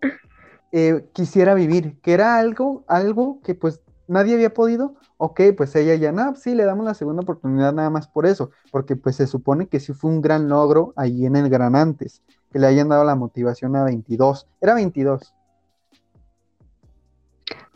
eh, 0.71 1.05
quisiera 1.13 1.53
vivir, 1.53 1.99
que 2.01 2.13
era 2.13 2.37
algo, 2.37 2.83
algo 2.87 3.41
que 3.43 3.55
pues 3.55 3.81
nadie 4.07 4.35
había 4.35 4.53
podido, 4.53 4.95
ok, 5.17 5.41
pues 5.55 5.75
ella 5.75 5.95
ya, 5.95 6.11
no, 6.11 6.35
sí, 6.35 6.55
le 6.55 6.65
damos 6.65 6.85
la 6.85 6.93
segunda 6.93 7.21
oportunidad 7.21 7.73
nada 7.73 7.89
más 7.89 8.07
por 8.07 8.25
eso, 8.25 8.51
porque 8.71 8.95
pues 8.95 9.15
se 9.15 9.27
supone 9.27 9.67
que 9.67 9.79
sí 9.79 9.93
fue 9.93 10.11
un 10.11 10.21
gran 10.21 10.49
logro 10.49 10.93
ahí 10.95 11.25
en 11.25 11.35
el 11.35 11.49
Gran 11.49 11.75
Antes, 11.75 12.21
que 12.51 12.59
le 12.59 12.67
hayan 12.67 12.89
dado 12.89 13.03
la 13.03 13.15
motivación 13.15 13.75
a 13.75 13.83
22, 13.83 14.47
era 14.61 14.73
22, 14.73 15.33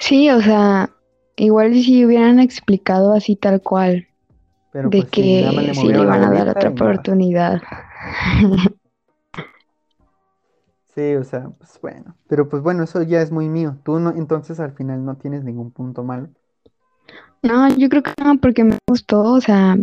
Sí, 0.02 0.32
o 0.32 0.42
sea, 0.42 0.90
igual 1.36 1.76
si 1.76 2.04
hubieran 2.04 2.40
explicado 2.40 3.14
así 3.14 3.36
tal 3.36 3.62
cual, 3.62 4.08
pero 4.72 4.90
de 4.90 4.98
pues 4.98 5.10
sí, 5.14 5.22
que 5.22 5.52
le 5.52 5.74
sí 5.76 5.88
le 5.88 5.94
la 5.94 6.04
iban 6.04 6.24
a 6.24 6.32
dar 6.32 6.50
otra 6.50 6.70
oportunidad. 6.72 7.62
Sí, 10.94 11.16
o 11.16 11.24
sea, 11.24 11.50
pues 11.58 11.80
bueno, 11.82 12.16
pero 12.28 12.50
pues 12.50 12.62
bueno, 12.62 12.84
eso 12.84 13.02
ya 13.04 13.22
es 13.22 13.32
muy 13.32 13.48
mío, 13.48 13.78
tú 13.84 14.00
no, 14.00 14.12
entonces 14.12 14.60
al 14.60 14.74
final 14.74 15.06
no 15.06 15.16
tienes 15.16 15.44
ningún 15.44 15.72
punto 15.72 16.04
malo. 16.04 16.28
No, 17.44 17.70
yo 17.70 17.88
creo 17.88 18.04
que 18.04 18.12
no, 18.22 18.38
porque 18.38 18.64
me 18.66 18.78
gustó, 18.88 19.24
o 19.24 19.42
sea, 19.42 19.78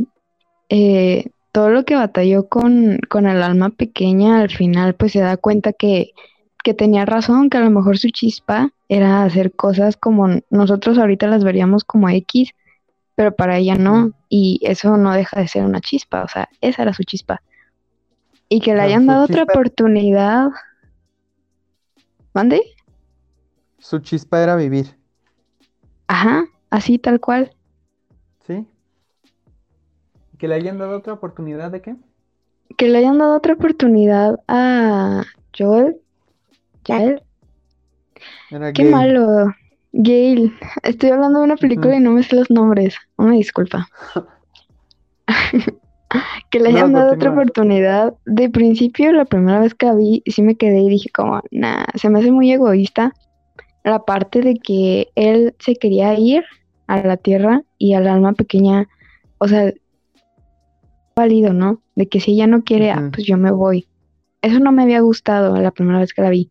eh, 0.69 1.31
todo 1.51 1.71
lo 1.71 1.85
que 1.85 1.97
batalló 1.97 2.49
con, 2.49 2.99
con 3.09 3.27
el 3.27 3.43
alma 3.43 3.71
pequeña, 3.71 4.41
al 4.41 4.51
final 4.51 4.95
pues 4.95 5.13
se 5.13 5.21
da 5.21 5.39
cuenta 5.39 5.73
que, 5.73 6.13
que 6.63 6.75
tenía 6.75 7.07
razón, 7.07 7.49
que 7.49 7.57
a 7.57 7.63
lo 7.63 7.71
mejor 7.71 7.97
su 7.97 8.11
chispa 8.11 8.71
era 8.89 9.25
hacer 9.25 9.53
cosas 9.53 9.97
como 9.97 10.29
nosotros 10.51 10.99
ahorita 10.99 11.27
las 11.27 11.43
veríamos 11.43 11.85
como 11.85 12.11
X, 12.11 12.53
pero 13.15 13.35
para 13.35 13.57
ella 13.57 13.77
no, 13.77 14.13
y 14.29 14.61
eso 14.63 14.97
no 14.99 15.13
deja 15.13 15.41
de 15.41 15.49
ser 15.49 15.65
una 15.65 15.81
chispa, 15.81 16.23
o 16.23 16.29
sea, 16.29 16.49
esa 16.61 16.83
era 16.83 16.93
su 16.93 17.03
chispa. 17.03 17.41
Y 18.51 18.61
que 18.61 18.75
le 18.75 18.83
hayan 18.83 19.07
dado 19.07 19.25
otra 19.25 19.43
oportunidad, 19.43 20.49
¿mande? 22.35 22.63
su 23.79 24.01
chispa 24.01 24.43
era 24.43 24.57
vivir, 24.57 24.97
Ajá, 26.09 26.47
así 26.71 26.99
tal 26.99 27.21
cual. 27.21 27.55
¿sí? 28.47 28.67
Que 30.39 30.49
le 30.49 30.55
hayan 30.55 30.79
dado 30.79 30.97
otra 30.97 31.13
oportunidad 31.13 31.71
de 31.71 31.83
qué? 31.83 31.97
Que 32.77 32.89
le 32.89 32.99
hayan 32.99 33.19
dado 33.19 33.37
otra 33.37 33.55
oportunidad 33.55 34.41
a 34.49 35.25
Joel, 35.57 36.01
Era 38.51 38.73
qué 38.73 38.85
malo. 38.85 39.55
Gail, 39.93 40.55
estoy 40.83 41.11
hablando 41.11 41.39
de 41.39 41.45
una 41.47 41.57
película 41.57 41.97
y 41.97 42.01
no 42.01 42.13
me 42.13 42.23
sé 42.23 42.37
los 42.37 42.51
nombres. 42.51 42.97
Una 43.17 43.33
disculpa. 43.33 43.89
Que 46.51 46.61
le 46.61 46.71
No, 46.71 46.77
hayan 46.77 46.93
dado 46.93 47.15
otra 47.15 47.31
oportunidad. 47.31 48.15
De 48.25 48.49
principio, 48.49 49.13
la 49.13 49.25
primera 49.25 49.61
vez 49.61 49.75
que 49.75 49.87
la 49.87 49.95
vi, 49.95 50.23
sí 50.27 50.43
me 50.43 50.57
quedé 50.57 50.81
y 50.81 50.89
dije 50.89 51.11
como, 51.11 51.43
nah, 51.51 51.85
se 51.95 52.09
me 52.09 52.21
hace 52.21 52.33
muy 52.33 52.51
egoísta 52.51 53.13
la 53.85 54.05
parte 54.05 54.41
de 54.41 54.55
que 54.55 55.09
él 55.15 55.55
se 55.59 55.77
quería 55.77 56.19
ir 56.19 56.45
a 56.87 57.03
la 57.03 57.17
tierra 57.17 57.63
y 57.79 57.95
al 57.95 58.09
alma 58.09 58.33
pequeña, 58.33 58.89
o 59.39 59.49
sea, 59.49 59.73
válido, 61.15 61.53
¿no? 61.53 61.83
De 61.95 62.09
que 62.09 62.21
si 62.21 62.33
ella 62.33 62.47
no 62.47 62.63
quiere, 62.63 62.91
ah, 62.91 63.11
pues 63.13 63.27
yo 63.27 63.37
me 63.37 63.51
voy. 63.51 63.87
Eso 64.41 64.61
no 64.61 64.73
me 64.73 64.83
había 64.83 65.01
gustado 65.01 65.57
la 65.57 65.71
primera 65.71 65.99
vez 65.99 66.13
que 66.13 66.23
la 66.23 66.31
vi. 66.31 66.49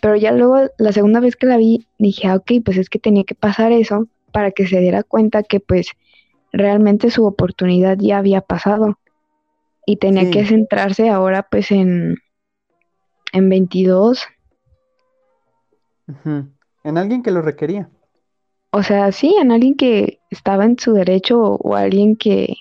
Pero 0.00 0.16
ya 0.16 0.32
luego, 0.32 0.68
la 0.78 0.92
segunda 0.92 1.20
vez 1.20 1.36
que 1.36 1.46
la 1.46 1.56
vi, 1.56 1.86
dije, 1.98 2.28
ah, 2.28 2.36
ok, 2.36 2.52
pues 2.64 2.76
es 2.76 2.88
que 2.90 2.98
tenía 2.98 3.24
que 3.24 3.34
pasar 3.34 3.72
eso 3.72 4.08
para 4.32 4.50
que 4.50 4.66
se 4.66 4.80
diera 4.80 5.02
cuenta 5.02 5.42
que 5.42 5.60
pues 5.60 5.90
realmente 6.52 7.10
su 7.10 7.26
oportunidad 7.26 7.98
ya 7.98 8.18
había 8.18 8.40
pasado 8.40 8.98
y 9.86 9.96
tenía 9.98 10.30
que 10.30 10.46
centrarse 10.46 11.10
ahora 11.10 11.44
pues 11.50 11.70
en, 11.72 12.16
en 13.32 13.48
22. 13.50 14.22
ujú. 16.08 16.52
En 16.84 16.96
alguien 16.98 17.22
que 17.24 17.30
lo 17.32 17.42
requería. 17.42 17.90
O 18.70 18.82
sea, 18.82 19.12
sí, 19.12 19.34
en 19.40 19.50
alguien 19.50 19.76
que 19.76 20.20
estaba 20.28 20.66
en 20.66 20.78
su 20.78 20.92
derecho 20.92 21.40
o, 21.40 21.56
o 21.56 21.74
alguien 21.74 22.16
que, 22.16 22.54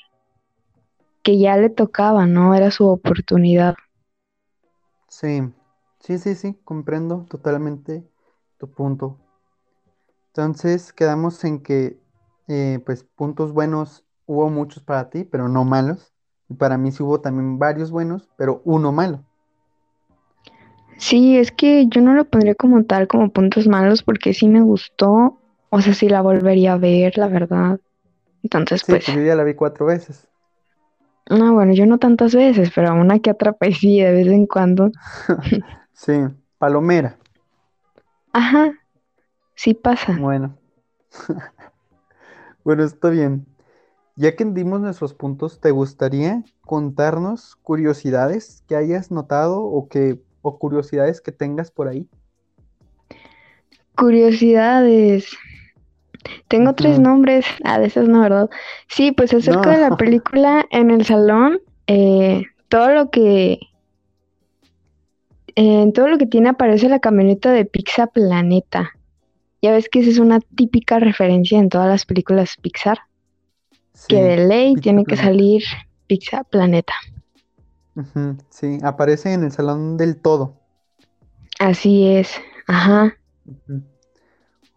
que 1.23 1.39
ya 1.39 1.57
le 1.57 1.71
tocaba, 1.71 2.27
¿no? 2.27 2.53
Era 2.53 2.69
su 2.69 2.87
oportunidad. 2.87 3.73
Sí, 5.09 5.41
sí, 5.99 6.17
sí, 6.17 6.33
sí, 6.35 6.59
comprendo 6.63 7.27
totalmente 7.29 8.03
tu 8.57 8.71
punto. 8.73 9.19
Entonces 10.29 10.93
quedamos 10.93 11.43
en 11.43 11.61
que, 11.61 12.00
eh, 12.51 12.79
pues, 12.85 13.03
puntos 13.15 13.53
buenos 13.53 14.05
hubo 14.25 14.49
muchos 14.49 14.83
para 14.83 15.09
ti, 15.09 15.23
pero 15.25 15.47
no 15.49 15.63
malos. 15.65 16.13
Y 16.49 16.55
para 16.55 16.77
mí 16.77 16.91
sí 16.91 17.03
hubo 17.03 17.21
también 17.21 17.59
varios 17.59 17.91
buenos, 17.91 18.29
pero 18.37 18.61
uno 18.65 18.91
malo. 18.91 19.25
Sí, 20.97 21.37
es 21.37 21.51
que 21.51 21.87
yo 21.87 22.01
no 22.01 22.13
lo 22.13 22.25
pondría 22.25 22.55
como 22.55 22.83
tal, 22.83 23.07
como 23.07 23.29
puntos 23.31 23.67
malos, 23.67 24.03
porque 24.03 24.33
sí 24.33 24.47
me 24.47 24.61
gustó. 24.61 25.37
O 25.69 25.81
sea, 25.81 25.93
sí 25.93 26.09
la 26.09 26.21
volvería 26.21 26.73
a 26.73 26.77
ver, 26.77 27.17
la 27.17 27.27
verdad. 27.27 27.79
Entonces, 28.43 28.83
Sí, 28.83 28.91
pues, 28.91 29.05
pues 29.05 29.17
yo 29.17 29.23
ya 29.23 29.35
la 29.35 29.43
vi 29.43 29.55
cuatro 29.55 29.85
veces. 29.85 30.27
no, 31.29 31.53
bueno, 31.53 31.73
yo 31.73 31.85
no 31.85 31.97
tantas 31.97 32.35
veces, 32.35 32.71
pero 32.75 32.93
una 32.93 33.19
que 33.19 33.31
otra, 33.31 33.53
pues 33.53 33.77
sí, 33.79 33.99
de 34.01 34.11
vez 34.11 34.27
en 34.27 34.45
cuando. 34.47 34.91
Sí, 35.93 36.13
Palomera. 36.57 37.17
Ajá, 38.33 38.73
sí 39.55 39.73
pasa. 39.73 40.19
Bueno, 40.19 40.57
bueno, 42.63 42.83
está 42.83 43.09
bien. 43.09 43.45
Ya 44.15 44.35
que 44.35 44.45
dimos 44.45 44.81
nuestros 44.81 45.13
puntos, 45.13 45.59
¿te 45.59 45.71
gustaría 45.71 46.43
contarnos 46.61 47.55
curiosidades 47.55 48.63
que 48.67 48.75
hayas 48.75 49.09
notado 49.09 49.61
o 49.61 49.87
que 49.87 50.19
o 50.41 50.57
curiosidades 50.57 51.21
que 51.21 51.31
tengas 51.31 51.71
por 51.71 51.87
ahí? 51.87 52.07
Curiosidades. 53.95 55.31
Tengo 56.47 56.73
tres 56.73 56.99
nombres. 56.99 57.45
Ah, 57.63 57.79
de 57.79 57.87
esas 57.87 58.07
no, 58.07 58.21
¿verdad? 58.21 58.49
Sí, 58.87 59.11
pues 59.11 59.33
acerca 59.33 59.71
de 59.71 59.89
la 59.89 59.97
película 59.97 60.65
en 60.71 60.91
el 60.91 61.05
salón, 61.05 61.59
eh, 61.87 62.43
todo 62.67 62.89
lo 62.93 63.09
que, 63.09 63.59
en 65.55 65.93
todo 65.93 66.07
lo 66.07 66.17
que 66.17 66.25
tiene 66.25 66.49
aparece 66.49 66.89
la 66.89 66.99
camioneta 66.99 67.51
de 67.51 67.65
Pizza 67.65 68.07
Planeta. 68.07 68.91
Ya 69.61 69.71
ves 69.71 69.89
que 69.89 69.99
esa 69.99 70.09
es 70.09 70.19
una 70.19 70.39
típica 70.39 70.99
referencia 70.99 71.59
en 71.59 71.69
todas 71.69 71.87
las 71.87 72.05
películas 72.05 72.57
Pixar, 72.61 72.99
que 74.07 74.17
sí, 74.17 74.19
de 74.21 74.37
ley 74.37 74.73
Pizza 74.73 74.81
tiene 74.83 75.05
que 75.05 75.15
salir 75.17 75.63
Pizza 76.07 76.43
Planeta. 76.43 76.93
Sí, 78.49 78.79
aparece 78.83 79.33
en 79.33 79.43
el 79.43 79.51
salón 79.51 79.97
del 79.97 80.17
todo. 80.21 80.57
Así 81.59 82.07
es, 82.07 82.41
ajá. 82.67 83.15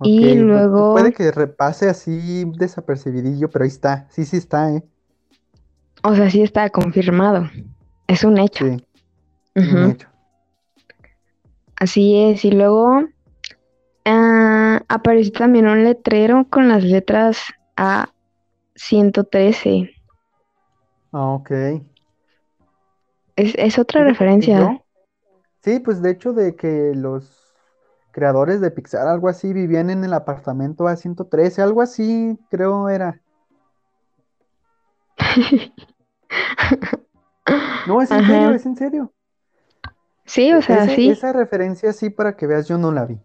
Y 0.02 0.34
pu- 0.52 0.68
pu- 0.70 0.70
luego, 0.70 0.92
puede 0.92 1.12
que 1.12 1.30
repase 1.32 1.88
así 1.88 2.44
desapercibidillo, 2.56 3.50
pero 3.50 3.64
ahí 3.64 3.70
está. 3.70 4.06
Sí, 4.10 4.24
sí 4.24 4.36
está, 4.36 4.70
¿eh? 4.72 4.82
o 6.04 6.14
sea, 6.14 6.30
sí 6.30 6.42
está 6.42 6.70
confirmado. 6.70 7.50
Es 8.06 8.24
un 8.24 8.38
hecho. 8.38 8.64
Sí, 8.64 8.86
un 9.56 9.84
hecho. 9.84 10.08
Así 11.76 12.16
es. 12.16 12.44
Y 12.44 12.50
luego 12.50 13.04
ah, 14.04 14.43
apareció 14.88 15.32
también 15.32 15.66
un 15.66 15.84
letrero 15.84 16.46
con 16.50 16.68
las 16.68 16.84
letras 16.84 17.38
A113. 17.76 19.90
Ah, 21.12 21.34
ok. 21.34 21.50
Es, 23.36 23.54
es 23.56 23.78
otra 23.78 24.04
referencia. 24.04 24.58
yo, 24.58 24.84
sí, 25.62 25.80
pues 25.80 26.02
de 26.02 26.10
hecho 26.10 26.32
de 26.32 26.56
que 26.56 26.92
los 26.94 27.40
creadores 28.12 28.60
de 28.60 28.70
Pixar, 28.70 29.08
algo 29.08 29.28
así, 29.28 29.52
vivían 29.52 29.90
en 29.90 30.04
el 30.04 30.12
apartamento 30.12 30.84
A113, 30.84 31.62
algo 31.62 31.82
así, 31.82 32.38
creo 32.50 32.88
era. 32.88 33.20
No, 37.86 38.00
es 38.00 38.10
en 38.10 38.18
Ajá. 38.18 38.32
serio, 38.32 38.54
es 38.54 38.66
en 38.66 38.76
serio. 38.76 39.12
Sí, 40.24 40.52
o 40.54 40.62
sea, 40.62 40.88
sí. 40.88 41.10
Esa 41.10 41.32
referencia 41.32 41.92
sí, 41.92 42.08
para 42.08 42.34
que 42.34 42.46
veas, 42.46 42.66
yo 42.66 42.78
no 42.78 42.90
la 42.90 43.04
vi. 43.04 43.20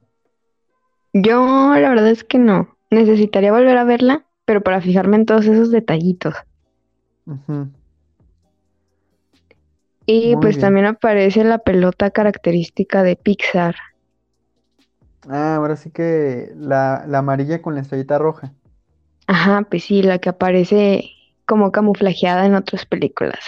Yo 1.13 1.75
la 1.75 1.89
verdad 1.89 2.09
es 2.09 2.23
que 2.23 2.39
no. 2.39 2.75
Necesitaría 2.89 3.51
volver 3.51 3.77
a 3.77 3.83
verla, 3.83 4.25
pero 4.45 4.61
para 4.63 4.81
fijarme 4.81 5.17
en 5.17 5.25
todos 5.27 5.45
esos 5.45 5.69
detallitos. 5.71 6.33
Ujú. 7.25 7.71
Y 10.05 10.35
Muy 10.35 10.41
pues 10.41 10.57
bien. 10.57 10.59
también 10.59 10.87
aparece 10.87 11.45
la 11.45 11.59
pelota 11.59 12.11
característica 12.11 13.01
de 13.01 13.15
Pixar. 13.15 13.77
Ah, 15.29 15.55
ahora 15.55 15.75
sí 15.77 15.91
que 15.91 16.51
la, 16.55 17.05
la 17.07 17.19
amarilla 17.19 17.61
con 17.61 17.75
la 17.75 17.81
estrellita 17.81 18.17
roja. 18.17 18.53
Ajá, 19.27 19.61
pues 19.69 19.85
sí, 19.85 20.01
la 20.03 20.19
que 20.19 20.27
aparece 20.29 21.05
como 21.45 21.71
camuflajeada 21.71 22.45
en 22.45 22.55
otras 22.55 22.85
películas. 22.85 23.39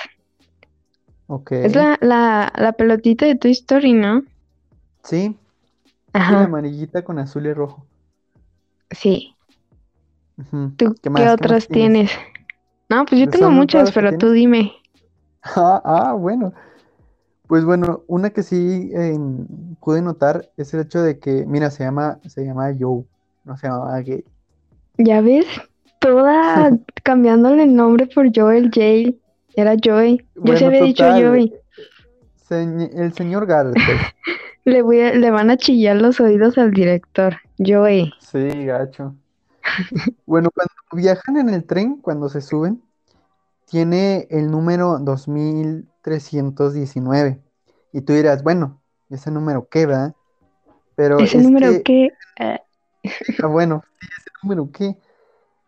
Ok. 1.27 1.51
Es 1.63 1.75
la, 1.75 1.97
la, 2.01 2.53
la 2.55 2.73
pelotita 2.73 3.25
de 3.25 3.35
Toy 3.35 3.51
Story, 3.51 3.93
¿no? 3.93 4.23
Sí, 5.03 5.37
Ajá, 6.13 6.43
amarillita 6.45 7.03
con 7.03 7.19
azul 7.19 7.45
y 7.47 7.53
rojo. 7.53 7.85
sí. 8.91 9.35
¿Tú 10.77 10.95
¿Qué 11.01 11.09
más? 11.09 11.21
¿Qué 11.23 11.29
otras 11.29 11.67
tienes? 11.67 11.93
tienes? 11.93 12.11
No, 12.89 13.05
pues 13.05 13.19
yo 13.21 13.25
¿Son 13.25 13.31
tengo 13.31 13.51
muchas, 13.51 13.91
pero 13.91 14.17
tú 14.17 14.31
dime. 14.31 14.73
Ah, 15.43 15.81
ah, 15.83 16.13
bueno. 16.13 16.53
Pues 17.47 17.65
bueno, 17.65 18.03
una 18.07 18.29
que 18.29 18.43
sí 18.43 18.91
em, 18.93 19.45
pude 19.81 20.01
notar 20.01 20.49
es 20.57 20.73
el 20.73 20.81
hecho 20.81 21.01
de 21.01 21.19
que, 21.19 21.45
mira, 21.45 21.69
se 21.69 21.83
llama, 21.83 22.19
se 22.27 22.45
llama 22.45 22.73
Joe, 22.79 23.03
no 23.43 23.57
se 23.57 23.67
llamaba 23.67 23.99
Gay. 24.01 24.23
Ya 24.97 25.21
ves, 25.21 25.45
toda 25.99 26.71
cambiándole 27.03 27.63
el 27.63 27.75
nombre 27.75 28.07
por 28.07 28.31
Joel 28.33 28.69
Jale. 28.73 29.15
Era 29.55 29.75
Joey. 29.83 30.25
Yo 30.35 30.41
Bueno, 30.41 30.59
se 30.59 30.65
había 30.65 30.83
dicho 30.83 31.03
Joey. 31.03 31.53
el 32.49 33.13
señor 33.13 33.47
pues. 33.47 33.75
Le 34.63 34.81
voy 34.81 35.01
a- 35.01 35.13
le 35.13 35.31
van 35.31 35.49
a 35.49 35.57
chillar 35.57 35.97
los 35.97 36.19
oídos 36.19 36.57
al 36.57 36.71
director. 36.71 37.35
Joey. 37.57 38.11
Sí, 38.19 38.65
gacho. 38.65 39.15
Bueno, 40.25 40.49
cuando 40.53 40.71
viajan 40.93 41.37
en 41.37 41.49
el 41.49 41.65
tren, 41.65 41.97
cuando 41.97 42.29
se 42.29 42.41
suben, 42.41 42.81
tiene 43.65 44.27
el 44.29 44.49
número 44.49 44.97
2319. 44.99 47.41
Y 47.91 48.01
tú 48.01 48.13
dirás, 48.13 48.43
bueno, 48.43 48.81
¿ese 49.09 49.29
número 49.31 49.67
qué, 49.69 49.85
verdad? 49.85 50.15
Pero 50.95 51.19
Ese 51.19 51.39
es 51.39 51.43
número 51.43 51.67
que, 51.83 51.83
que 51.83 52.09
eh, 52.39 52.59
ah, 53.43 53.47
bueno, 53.47 53.83
ese 54.01 54.29
número 54.43 54.71
qué. 54.71 54.97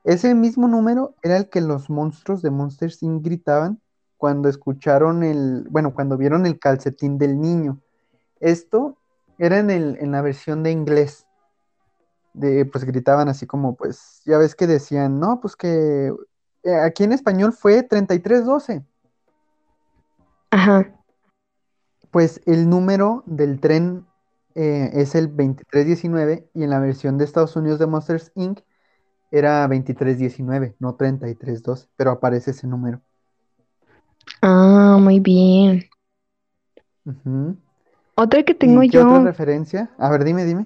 Ese 0.04 0.36
mismo 0.36 0.68
número 0.68 1.16
era 1.24 1.38
el 1.38 1.50
que 1.50 1.62
los 1.62 1.90
monstruos 1.90 2.42
de 2.42 2.52
Monster 2.52 2.92
Inc. 3.02 3.24
gritaban 3.24 3.80
cuando 4.18 4.50
escucharon 4.50 5.24
el, 5.24 5.66
bueno, 5.70 5.94
cuando 5.94 6.18
vieron 6.18 6.46
el 6.46 6.60
calcetín 6.60 7.18
del 7.18 7.40
niño. 7.40 7.80
Esto 8.44 8.98
era 9.38 9.58
en 9.58 9.70
el, 9.70 9.98
en 10.02 10.12
la 10.12 10.22
versión 10.22 10.64
de 10.64 10.72
inglés. 10.72 11.26
De, 12.34 12.66
pues 12.66 12.84
gritaban 12.84 13.30
así 13.30 13.48
como, 13.48 13.76
pues, 13.78 14.22
ya 14.26 14.38
ves 14.38 14.54
que 14.54 14.68
decían, 14.68 15.20
no, 15.20 15.40
pues 15.40 15.56
que 15.56 16.12
eh, 16.64 16.76
aquí 16.76 17.06
en 17.06 17.14
español 17.14 17.54
fue 17.54 17.84
3312. 17.84 18.84
Ajá. 20.52 20.94
Pues 22.12 22.42
el 22.46 22.70
número 22.70 23.24
del 23.26 23.62
tren 23.62 24.06
eh, 24.56 24.92
es 24.94 25.16
el 25.16 25.28
2319 25.28 26.50
y 26.54 26.64
en 26.64 26.70
la 26.70 26.80
versión 26.80 27.18
de 27.18 27.24
Estados 27.24 27.56
Unidos 27.56 27.80
de 27.80 27.88
Monsters 27.88 28.34
Inc. 28.36 28.60
era 29.32 29.62
2319, 29.62 30.76
no 30.80 30.96
3312, 30.96 31.88
pero 31.96 32.12
aparece 32.12 32.52
ese 32.52 32.68
número. 32.68 33.02
Ah, 34.42 34.98
muy 35.00 35.20
bien. 35.22 35.90
Ujú. 37.06 37.58
Otra 38.15 38.41
que 38.43 38.56
tengo 38.56 38.82
¿Y 38.82 38.88
qué 38.88 38.99
otra 38.99 39.19
yo, 39.19 39.19
referencia? 39.19 39.91
A 39.99 40.10
ver, 40.10 40.23
dime, 40.23 40.43
dime. 40.45 40.65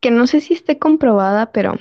que 0.00 0.10
no 0.10 0.26
sé 0.26 0.40
si 0.40 0.52
esté 0.54 0.78
comprobada, 0.78 1.50
pero 1.52 1.74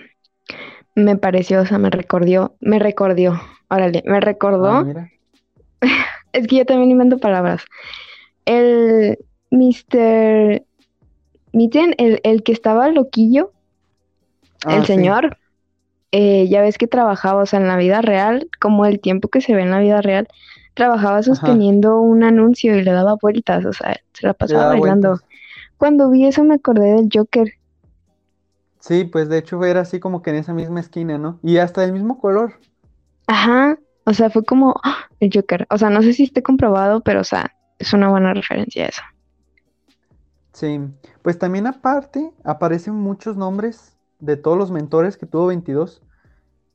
me 0.96 1.18
pareció, 1.18 1.62
o 1.62 1.66
sea, 1.66 1.78
me 1.78 1.90
recordó, 1.90 2.56
me 2.60 2.80
recordó, 2.80 3.40
órale, 3.70 4.04
me 4.06 4.20
Ah, 4.62 4.78
recordó, 4.78 4.82
mira. 4.82 5.12
es 6.34 6.48
que 6.48 6.58
yo 6.58 6.66
también 6.66 6.92
invento 6.92 7.20
palabras. 7.20 7.64
El 8.46 9.20
Mr. 9.52 10.66
Mitten, 11.54 11.96
el, 11.98 12.22
el 12.24 12.44
que 12.44 12.54
estaba 12.54 12.90
loquillo, 12.90 13.54
Ah, 14.66 14.84
el 14.84 14.86
sí. 14.86 14.88
señor, 14.88 15.38
eh, 16.12 16.48
ya 16.50 16.62
ves 16.62 16.78
que 16.78 16.88
trabajaba, 16.88 17.44
o 17.44 17.46
sea, 17.46 17.60
en 17.60 17.68
la 17.68 17.78
vida 17.78 18.02
real, 18.02 18.50
como 18.62 18.86
el 18.86 19.00
tiempo 19.02 19.30
que 19.30 19.42
se 19.42 19.56
ve 19.56 19.62
en 19.64 19.72
la 19.72 19.80
vida 19.80 20.02
real, 20.02 20.28
trabajaba 20.74 21.22
Ajá, 21.24 21.24
sosteniendo 21.24 22.00
un 22.02 22.24
anuncio 22.24 22.76
y 22.78 22.84
le 22.84 22.92
daba 22.92 23.16
vueltas, 23.22 23.66
o 23.66 23.74
sea, 23.74 23.98
se 24.14 24.28
la 24.28 24.34
pasaba 24.34 24.68
bailando. 24.68 25.10
vueltas. 25.10 25.26
Cuando 25.78 26.10
vi 26.12 26.26
eso 26.28 26.44
me 26.44 26.56
acordé 26.56 26.94
del 26.96 27.10
Joker. 27.14 27.54
Sí, 28.80 29.06
pues 29.06 29.30
de 29.30 29.38
hecho 29.38 29.64
era 29.64 29.80
así 29.82 30.00
como 30.02 30.22
que 30.22 30.32
en 30.32 30.36
esa 30.38 30.54
misma 30.54 30.82
esquina, 30.82 31.18
¿no? 31.18 31.40
Y 31.44 31.58
hasta 31.58 31.84
el 31.86 31.94
mismo 31.94 32.20
color. 32.20 32.56
Ajá, 33.28 33.80
o 34.06 34.14
sea, 34.14 34.30
fue 34.30 34.44
como 34.46 34.76
¡ah! 34.84 35.08
el 35.20 35.32
Joker. 35.34 35.66
O 35.72 35.78
sea, 35.80 35.90
no 35.90 36.02
sé 36.04 36.14
si 36.14 36.24
esté 36.24 36.44
comprobado, 36.44 37.02
pero 37.02 37.22
o 37.22 37.24
sea, 37.24 37.56
es 37.80 37.94
una 37.94 38.10
buena 38.10 38.34
referencia 38.34 38.86
a 38.86 38.90
eso. 38.90 39.02
Sí, 40.54 40.80
pues 41.22 41.38
también 41.40 41.68
aparte 41.68 42.34
aparecen 42.44 42.94
muchos 42.96 43.38
nombres 43.38 43.98
de 44.20 44.38
todos 44.38 44.58
los 44.58 44.72
mentores 44.72 45.18
que 45.18 45.26
tuvo 45.26 45.48
22. 45.48 46.04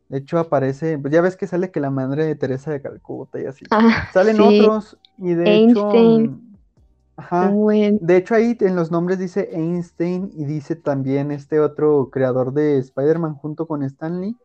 De 0.09 0.19
hecho 0.19 0.39
aparece, 0.39 0.99
pues 0.99 1.13
ya 1.13 1.21
ves 1.21 1.37
que 1.37 1.47
sale 1.47 1.71
que 1.71 1.81
la 1.81 1.91
madre 1.91 2.25
de 2.27 2.37
Teresa 2.37 2.71
de 2.71 2.83
Calcuta 2.83 3.41
y 3.41 3.47
así. 3.47 3.67
Ah, 3.71 4.09
Salen 4.13 4.37
sí, 4.37 4.43
otros 4.43 4.99
y 5.19 5.35
de 5.35 5.55
hecho, 5.57 5.81
Einstein, 5.83 6.25
mm, 6.31 6.57
ajá, 7.17 7.53
de 7.99 8.17
hecho 8.17 8.35
ahí 8.35 8.57
en 8.61 8.77
los 8.77 8.91
nombres 8.91 9.19
dice 9.19 9.51
Einstein 9.53 10.31
y 10.35 10.45
dice 10.45 10.77
también 10.77 11.33
este 11.33 11.61
otro 11.61 12.11
creador 12.11 12.53
de 12.53 12.79
Spider-Man 12.79 13.35
junto 13.37 13.67
con 13.67 13.83
Stanley. 13.83 14.37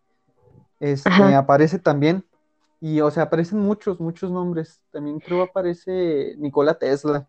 Este 0.79 1.11
Ajá. 1.11 1.35
aparece 1.35 1.79
también. 1.79 2.25
Y 2.81 3.01
o 3.01 3.11
sea, 3.11 3.23
aparecen 3.23 3.59
muchos, 3.59 3.99
muchos 3.99 4.31
nombres. 4.31 4.81
También 4.91 5.19
creo 5.19 5.43
aparece 5.43 6.35
Nikola 6.37 6.77
Tesla. 6.79 7.27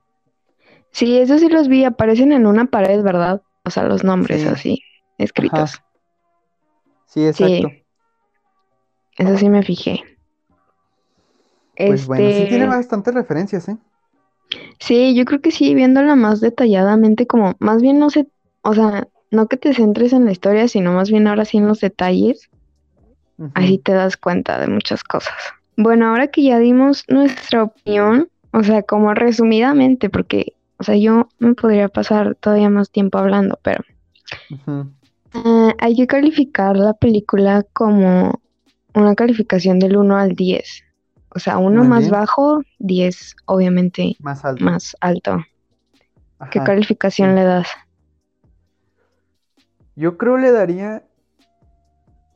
Sí, 0.90 1.18
esos 1.18 1.40
sí 1.40 1.48
los 1.48 1.68
vi, 1.68 1.84
aparecen 1.84 2.32
en 2.32 2.46
una 2.46 2.66
pared, 2.66 3.02
¿verdad? 3.02 3.42
O 3.64 3.70
sea, 3.70 3.84
los 3.84 4.04
nombres 4.04 4.42
Sí, 4.42 4.46
así, 4.46 4.82
escritos. 5.18 5.72
ajá, 5.72 5.84
sí, 7.06 7.24
exacto. 7.26 7.68
Sí, 7.68 7.81
eso 9.18 9.38
sí 9.38 9.48
me 9.48 9.62
fijé. 9.62 10.02
Pues 11.84 12.04
bueno, 12.06 12.32
sí 12.32 12.46
tiene 12.48 12.66
Este, 12.66 12.66
bastantes 12.66 13.14
referencias, 13.14 13.68
¿eh? 13.68 13.78
sí, 14.78 15.14
yo 15.14 15.24
creo 15.24 15.40
que 15.40 15.50
sí, 15.50 15.74
viéndola 15.74 16.16
más 16.16 16.40
detalladamente, 16.40 17.26
como 17.26 17.54
más 17.58 17.82
bien 17.82 17.98
no 17.98 18.10
sé, 18.10 18.26
o 18.62 18.74
sea, 18.74 19.08
no 19.30 19.48
que 19.48 19.56
te 19.56 19.74
centres 19.74 20.12
en 20.12 20.24
la 20.26 20.32
historia, 20.32 20.68
sino 20.68 20.92
más 20.92 21.10
bien 21.10 21.26
ahora 21.26 21.44
sí 21.44 21.58
en 21.58 21.68
los 21.68 21.80
detalles, 21.80 22.50
así 23.54 23.78
te 23.78 23.92
das 23.92 24.16
cuenta 24.16 24.58
de 24.58 24.66
muchas 24.68 25.04
cosas. 25.04 25.34
Bueno, 25.76 26.08
ahora 26.08 26.28
que 26.28 26.42
ya 26.42 26.58
dimos 26.58 27.04
nuestra 27.08 27.64
opinión, 27.64 28.28
o 28.52 28.62
sea, 28.62 28.82
como 28.82 29.14
resumidamente, 29.14 30.10
porque, 30.10 30.54
o 30.78 30.84
sea, 30.84 30.96
yo 30.96 31.28
me 31.38 31.54
podría 31.54 31.88
pasar 31.88 32.34
todavía 32.36 32.68
más 32.70 32.90
tiempo 32.90 33.18
hablando, 33.18 33.58
pero 33.62 33.82
eh, 35.34 35.74
hay 35.78 35.96
que 35.96 36.06
calificar 36.06 36.76
la 36.76 36.94
película 36.94 37.64
como 37.72 38.40
una 38.94 39.14
calificación 39.14 39.78
del 39.78 39.96
1 39.96 40.16
al 40.16 40.34
10. 40.34 40.84
O 41.34 41.38
sea, 41.38 41.58
uno 41.58 41.80
Muy 41.80 41.88
más 41.88 42.00
bien, 42.00 42.12
bajo, 42.12 42.62
10 42.78 43.36
obviamente 43.46 44.16
más 44.20 44.44
alto. 44.44 44.64
más 44.64 44.96
alto. 45.00 45.38
¿Qué 46.50 46.60
calificación 46.60 47.30
sí. 47.30 47.34
le 47.36 47.44
das? 47.44 47.68
Yo 49.94 50.18
creo 50.18 50.36
le 50.38 50.50
daría 50.50 51.04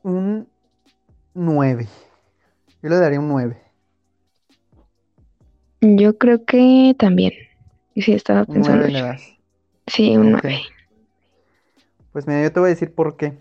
un 0.03 0.47
9. 1.33 1.87
Yo 2.81 2.89
le 2.89 2.95
daría 2.97 3.19
un 3.19 3.27
9. 3.27 3.61
Yo 5.81 6.17
creo 6.17 6.43
que 6.45 6.95
también. 6.97 7.33
Y 7.93 8.01
sí, 8.01 8.13
estaba 8.13 8.41
Un 8.41 8.53
pensando 8.55 8.77
9 8.87 8.91
le 8.91 9.01
das. 9.01 9.21
Sí, 9.87 10.15
un 10.17 10.35
Ok. 10.35 10.41
9. 10.43 10.61
Pues 12.13 12.25
mira, 12.27 12.41
yo 12.41 12.51
te 12.51 12.59
voy 12.59 12.67
a 12.67 12.73
decir 12.73 12.93
por 12.95 13.15
qué. 13.17 13.37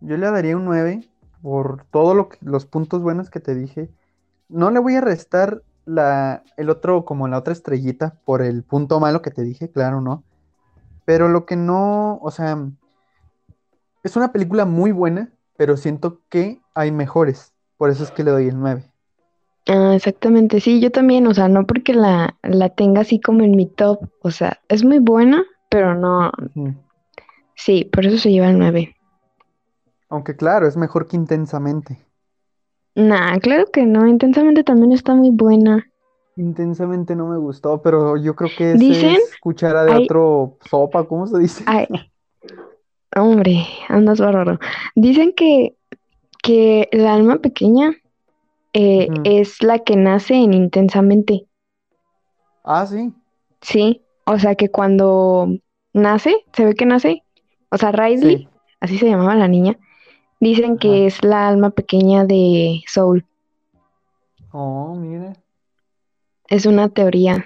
Yo 0.00 0.16
le 0.16 0.30
daría 0.30 0.56
un 0.56 0.64
9 0.64 1.00
por 1.42 1.84
todos 1.90 2.28
los 2.40 2.66
puntos 2.66 3.02
buenos 3.02 3.30
que 3.30 3.40
te 3.40 3.54
dije. 3.54 3.90
No 4.48 4.70
le 4.70 4.78
voy 4.78 4.94
a 4.96 5.00
restar 5.00 5.62
la, 5.84 6.42
el 6.56 6.70
otro, 6.70 7.04
como 7.04 7.28
la 7.28 7.38
otra 7.38 7.52
estrellita, 7.52 8.18
por 8.24 8.42
el 8.42 8.62
punto 8.62 9.00
malo 9.00 9.22
que 9.22 9.30
te 9.30 9.42
dije, 9.42 9.70
claro, 9.70 10.00
¿no? 10.00 10.24
Pero 11.04 11.28
lo 11.28 11.46
que 11.46 11.56
no, 11.56 12.18
o 12.20 12.30
sea, 12.30 12.58
es 14.02 14.16
una 14.16 14.32
película 14.32 14.64
muy 14.64 14.92
buena, 14.92 15.30
pero 15.56 15.76
siento 15.76 16.20
que 16.28 16.60
hay 16.74 16.90
mejores. 16.90 17.54
Por 17.76 17.90
eso 17.90 18.04
es 18.04 18.10
que 18.10 18.24
le 18.24 18.30
doy 18.30 18.48
el 18.48 18.58
9. 18.58 18.84
Ah, 19.68 19.94
exactamente, 19.96 20.60
sí, 20.60 20.80
yo 20.80 20.92
también, 20.92 21.26
o 21.26 21.34
sea, 21.34 21.48
no 21.48 21.66
porque 21.66 21.92
la, 21.92 22.36
la 22.42 22.68
tenga 22.68 23.00
así 23.00 23.20
como 23.20 23.42
en 23.42 23.56
mi 23.56 23.66
top, 23.66 23.98
o 24.22 24.30
sea, 24.30 24.60
es 24.68 24.84
muy 24.84 25.00
buena, 25.00 25.44
pero 25.68 25.96
no, 25.96 26.30
sí, 27.56 27.84
por 27.84 28.06
eso 28.06 28.16
se 28.16 28.30
lleva 28.30 28.48
el 28.48 28.58
9. 28.60 28.95
Aunque 30.08 30.36
claro, 30.36 30.66
es 30.66 30.76
mejor 30.76 31.06
que 31.08 31.16
intensamente. 31.16 32.06
Nah, 32.94 33.38
claro 33.38 33.66
que 33.72 33.84
no. 33.84 34.06
Intensamente 34.06 34.64
también 34.64 34.92
está 34.92 35.14
muy 35.14 35.30
buena. 35.30 35.86
Intensamente 36.36 37.16
no 37.16 37.28
me 37.28 37.38
gustó, 37.38 37.80
pero 37.82 38.16
yo 38.16 38.36
creo 38.36 38.50
que 38.50 38.72
ese 38.72 38.78
Dicen, 38.78 39.16
es 39.16 39.36
cuchara 39.40 39.84
de 39.84 39.96
otro 39.96 40.58
sopa, 40.68 41.04
¿cómo 41.04 41.26
se 41.26 41.38
dice? 41.38 41.64
hay, 41.66 41.86
hombre, 43.16 43.66
andas 43.88 44.20
bárbaro. 44.20 44.58
Dicen 44.94 45.32
que, 45.32 45.76
que 46.42 46.88
el 46.92 47.06
alma 47.06 47.38
pequeña 47.38 47.92
eh, 48.74 49.08
es 49.24 49.62
la 49.62 49.78
que 49.78 49.96
nace 49.96 50.34
en 50.34 50.52
intensamente. 50.52 51.46
Ah, 52.64 52.86
sí, 52.86 53.14
Sí, 53.62 54.02
o 54.26 54.38
sea 54.38 54.54
que 54.54 54.70
cuando 54.70 55.48
nace, 55.92 56.36
se 56.52 56.64
ve 56.64 56.74
que 56.74 56.86
nace, 56.86 57.22
o 57.70 57.78
sea, 57.78 57.92
Riley, 57.92 58.36
sí. 58.36 58.48
así 58.80 58.98
se 58.98 59.08
llamaba 59.08 59.34
la 59.34 59.48
niña, 59.48 59.78
dicen 60.40 60.78
que 60.78 60.88
Ajá. 60.88 61.06
es 61.06 61.24
la 61.24 61.48
alma 61.48 61.70
pequeña 61.70 62.24
de 62.24 62.82
Soul. 62.86 63.24
Oh, 64.52 64.94
mira. 64.94 65.34
Es 66.48 66.66
una 66.66 66.88
teoría. 66.88 67.44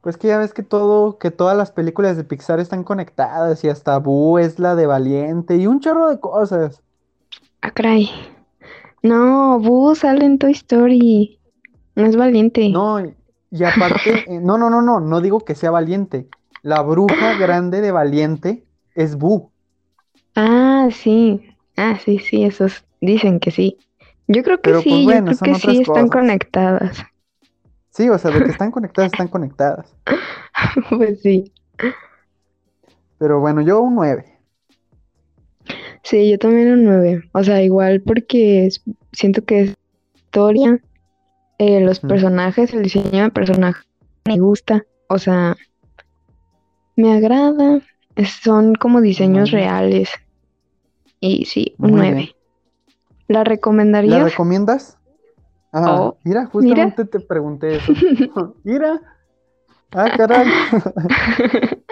Pues 0.00 0.16
que 0.16 0.28
ya 0.28 0.38
ves 0.38 0.52
que 0.52 0.62
todo, 0.62 1.18
que 1.18 1.30
todas 1.30 1.56
las 1.56 1.72
películas 1.72 2.16
de 2.16 2.24
Pixar 2.24 2.60
están 2.60 2.84
conectadas 2.84 3.64
y 3.64 3.68
hasta 3.68 3.98
Boo 3.98 4.38
es 4.38 4.58
la 4.58 4.74
de 4.74 4.86
Valiente 4.86 5.56
y 5.56 5.66
un 5.66 5.80
chorro 5.80 6.10
de 6.10 6.20
cosas. 6.20 6.82
Ah, 7.62 7.70
caray. 7.70 8.10
No, 9.02 9.58
Boo 9.60 9.94
sale 9.94 10.24
en 10.24 10.38
Toy 10.38 10.52
Story. 10.52 11.38
No 11.94 12.04
es 12.04 12.16
valiente. 12.16 12.68
No, 12.68 13.00
y 13.00 13.14
y 13.54 13.62
aparte, 13.62 14.24
eh, 14.26 14.40
no, 14.40 14.58
no, 14.58 14.68
no, 14.68 14.82
no, 14.82 14.98
no 14.98 15.20
digo 15.20 15.40
que 15.44 15.54
sea 15.54 15.70
Valiente. 15.70 16.28
La 16.62 16.82
bruja 16.82 17.34
grande 17.38 17.80
de 17.80 17.92
Valiente 17.92 18.64
es 18.96 19.16
Boo. 19.16 19.52
Ah, 20.34 20.88
sí. 20.90 21.53
Ah, 21.76 21.98
sí, 22.04 22.18
sí, 22.18 22.44
esos 22.44 22.84
dicen 23.00 23.40
que 23.40 23.50
sí. 23.50 23.78
Yo 24.28 24.42
creo 24.42 24.56
que 24.58 24.70
Pero 24.70 24.76
pues 24.76 24.84
sí, 24.84 25.00
yo 25.02 25.04
bueno, 25.04 25.32
creo 25.38 25.54
que 25.54 25.60
sí 25.60 25.80
están 25.82 26.08
conectadas. 26.08 27.04
Sí, 27.90 28.08
o 28.08 28.18
sea, 28.18 28.30
de 28.30 28.42
que 28.44 28.50
están 28.50 28.70
conectadas, 28.70 29.12
están 29.12 29.28
conectadas. 29.36 29.94
Pues 30.90 31.20
sí. 31.20 31.52
Pero 33.18 33.40
bueno, 33.40 33.60
yo 33.60 33.80
un 33.80 33.94
9. 33.94 34.38
Sí, 36.02 36.30
yo 36.30 36.38
también 36.38 36.72
un 36.72 36.84
9. 36.84 37.22
O 37.32 37.42
sea, 37.44 37.62
igual 37.62 38.02
porque 38.02 38.68
siento 39.12 39.44
que 39.44 39.60
es 39.62 39.74
historia, 40.16 40.80
eh, 41.58 41.80
los 41.80 42.00
personajes, 42.00 42.72
el 42.74 42.82
diseño 42.82 43.24
de 43.24 43.30
personajes 43.30 43.84
me 44.26 44.38
gusta. 44.38 44.84
O 45.08 45.18
sea, 45.18 45.56
me 46.96 47.12
agrada. 47.12 47.80
es- 48.16 48.30
son 48.42 48.74
como 48.74 49.00
diseños 49.00 49.50
reales. 49.50 50.10
Y 51.26 51.46
sí, 51.46 51.74
un 51.78 51.92
muy 51.92 52.00
9. 52.02 52.14
bien. 52.16 52.28
¿La 53.28 53.38
¿La 53.38 53.44
recomendarías? 53.44 54.22
recomiendas? 54.24 54.98
Ah, 55.72 55.86
Oh, 55.88 56.18
mira, 56.22 56.40
mira. 56.40 56.50
justamente 56.50 57.04
te 57.06 57.18
pregunté 57.20 57.76
eso. 57.76 57.92
Mira, 58.64 59.00
ah, 59.92 60.10
caray. 60.16 60.46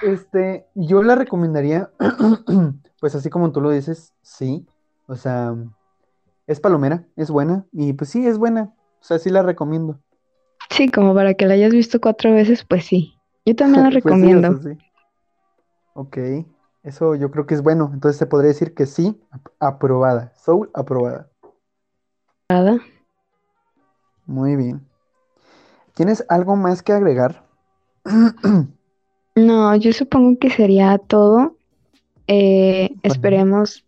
Este, 0.00 0.64
yo 0.74 1.02
la 1.02 1.16
recomendaría, 1.16 1.90
pues 3.00 3.14
así 3.16 3.28
como 3.30 3.50
tú 3.52 3.60
lo 3.60 3.70
dices, 3.70 4.14
sí. 4.22 4.64
O 5.08 5.16
sea, 5.16 5.54
es 6.46 6.60
palomera, 6.60 7.04
es 7.16 7.30
buena. 7.30 7.66
Y 7.72 7.92
pues 7.94 8.10
sí, 8.10 8.24
es 8.26 8.38
buena. 8.38 8.72
O 9.00 9.04
sea, 9.04 9.18
sí 9.18 9.28
la 9.28 9.42
recomiendo. 9.42 9.98
Sí, 10.70 10.88
como 10.88 11.14
para 11.14 11.34
que 11.34 11.46
la 11.46 11.54
hayas 11.54 11.72
visto 11.72 12.00
cuatro 12.00 12.32
veces, 12.32 12.64
pues 12.64 12.86
sí. 12.86 13.14
Yo 13.44 13.56
también 13.56 13.82
la 13.84 13.90
Pues 13.90 14.02
sí, 14.02 14.08
recomiendo. 14.08 14.62
sí. 14.62 14.78
Ok, 15.94 16.16
eso 16.82 17.14
yo 17.14 17.30
creo 17.30 17.46
que 17.46 17.54
es 17.54 17.62
bueno. 17.62 17.90
Entonces 17.92 18.18
se 18.18 18.26
podría 18.26 18.48
decir 18.48 18.74
que 18.74 18.86
sí, 18.86 19.20
ap- 19.30 19.48
aprobada. 19.60 20.32
Soul, 20.36 20.70
aprobada. 20.74 21.28
Nada. 22.50 22.78
Muy 24.26 24.56
bien. 24.56 24.86
¿Tienes 25.94 26.24
algo 26.28 26.56
más 26.56 26.82
que 26.82 26.92
agregar? 26.92 27.44
No, 29.36 29.76
yo 29.76 29.92
supongo 29.92 30.36
que 30.40 30.50
sería 30.50 30.98
todo. 30.98 31.56
Eh, 32.26 32.88
Bueno, 32.88 33.00
esperemos 33.04 33.84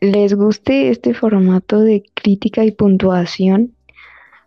les 0.00 0.34
guste 0.34 0.90
este 0.90 1.14
formato 1.14 1.80
de 1.80 2.04
crítica 2.14 2.64
y 2.64 2.72
puntuación. 2.72 3.74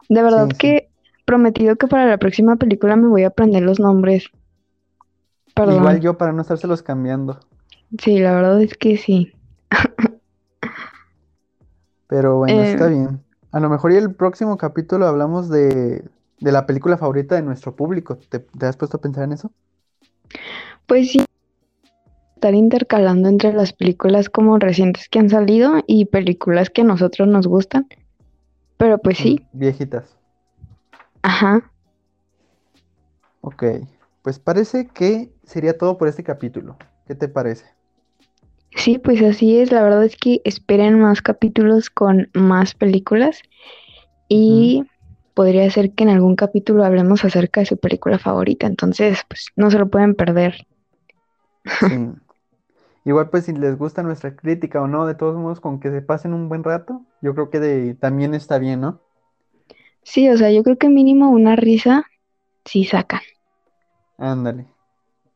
De 0.10 0.22
verdad 0.22 0.50
sí, 0.50 0.56
sí. 0.56 0.58
que 0.60 0.90
prometido 1.26 1.76
que 1.78 1.88
para 1.88 2.06
la 2.06 2.18
próxima 2.18 2.58
película 2.58 2.96
me 2.98 3.08
voy 3.08 3.24
a 3.24 3.28
aprender 3.28 3.64
los 3.64 3.80
nombres. 3.80 4.26
Igual 5.56 5.56
Perdón. 5.56 6.02
yo 6.02 6.18
para 6.18 6.34
no 6.34 6.42
estárselos 6.42 6.84
cambiando. 6.84 7.40
Sí, 7.98 8.18
la 8.20 8.34
verdad 8.34 8.62
es 8.64 8.76
que 8.76 8.98
sí. 8.98 9.32
Pero 12.08 12.38
bueno, 12.38 12.62
está 12.62 12.88
Eh, 12.88 12.90
bien. 12.90 13.24
A 13.52 13.60
lo 13.60 13.70
mejor 13.70 13.92
y 13.92 13.96
el 13.98 14.14
próximo 14.16 14.58
capítulo 14.58 15.08
hablamos 15.08 15.50
de, 15.50 16.10
de 16.40 16.52
la 16.52 16.66
película 16.66 16.98
favorita 16.98 17.36
de 17.36 17.42
nuestro 17.44 17.76
público. 17.76 18.18
¿Te, 18.18 18.40
te 18.40 18.66
has 18.66 18.78
puesto 18.78 18.98
a 18.98 19.02
pensar 19.02 19.24
en 19.26 19.34
eso? 19.34 19.52
pues 20.86 21.12
sí, 21.12 21.26
estar 22.36 22.56
intercalando 22.56 23.30
entre 23.30 23.54
las 23.54 23.72
películas 23.72 24.30
como 24.30 24.58
recientes 24.58 25.10
que 25.10 25.20
han 25.20 25.30
salido 25.30 25.84
y 25.86 26.06
películas 26.06 26.72
que 26.72 26.82
a 26.82 26.86
nosotros 26.86 27.28
nos 27.28 27.46
gustan. 27.46 27.88
Pero 28.78 29.00
pues 29.00 29.18
Mm, 29.18 29.20
sí, 29.20 29.46
viejitas. 29.52 30.18
ajá. 31.24 31.72
Ok. 33.42 33.64
Pues 34.22 34.40
parece 34.40 34.88
que 34.88 35.34
sería 35.44 35.78
todo 35.78 35.98
por 35.98 36.08
este 36.08 36.24
capítulo. 36.24 36.78
¿Qué 37.06 37.16
te 37.16 37.28
parece? 37.30 37.66
Sí, 38.76 38.98
pues 38.98 39.22
así 39.22 39.60
es. 39.60 39.72
La 39.72 39.84
verdad 39.84 40.04
es 40.06 40.16
que 40.18 40.42
esperen 40.44 41.00
más 41.00 41.22
capítulos 41.22 41.90
con 41.90 42.30
más 42.34 42.74
películas 42.76 43.42
y 44.30 44.86
podría 45.36 45.70
ser 45.72 45.94
que 45.94 46.04
en 46.06 46.12
algún 46.12 46.36
capítulo 46.36 46.86
hablemos 46.86 47.26
acerca 47.26 47.62
de 47.62 47.68
su 47.68 47.78
película 47.78 48.20
favorita. 48.20 48.68
Entonces, 48.68 49.22
pues 49.30 49.48
no 49.58 49.72
se 49.72 49.80
lo 49.80 49.90
pueden 49.90 50.16
perder. 50.16 50.68
Sí. 51.68 51.96
Igual 53.06 53.30
pues 53.30 53.46
si 53.46 53.54
les 53.54 53.78
gusta 53.78 54.04
nuestra 54.04 54.36
crítica 54.36 54.82
o 54.82 54.88
no, 54.88 55.06
de 55.08 55.16
todos 55.16 55.36
modos, 55.38 55.60
con 55.62 55.80
que 55.80 55.92
se 55.92 56.02
pasen 56.02 56.34
un 56.34 56.50
buen 56.50 56.64
rato, 56.64 57.06
yo 57.22 57.34
creo 57.36 57.50
que 57.50 57.60
de- 57.60 57.96
también 57.96 58.34
está 58.36 58.60
bien, 58.60 58.82
¿no? 58.82 59.02
Sí, 60.04 60.30
o 60.30 60.38
sea, 60.38 60.52
yo 60.52 60.64
creo 60.64 60.78
que 60.78 60.90
mínimo 60.90 61.30
una 61.30 61.56
risa 61.56 62.06
sí 62.66 62.86
sacan. 62.86 63.22
Ándale. 64.20 64.68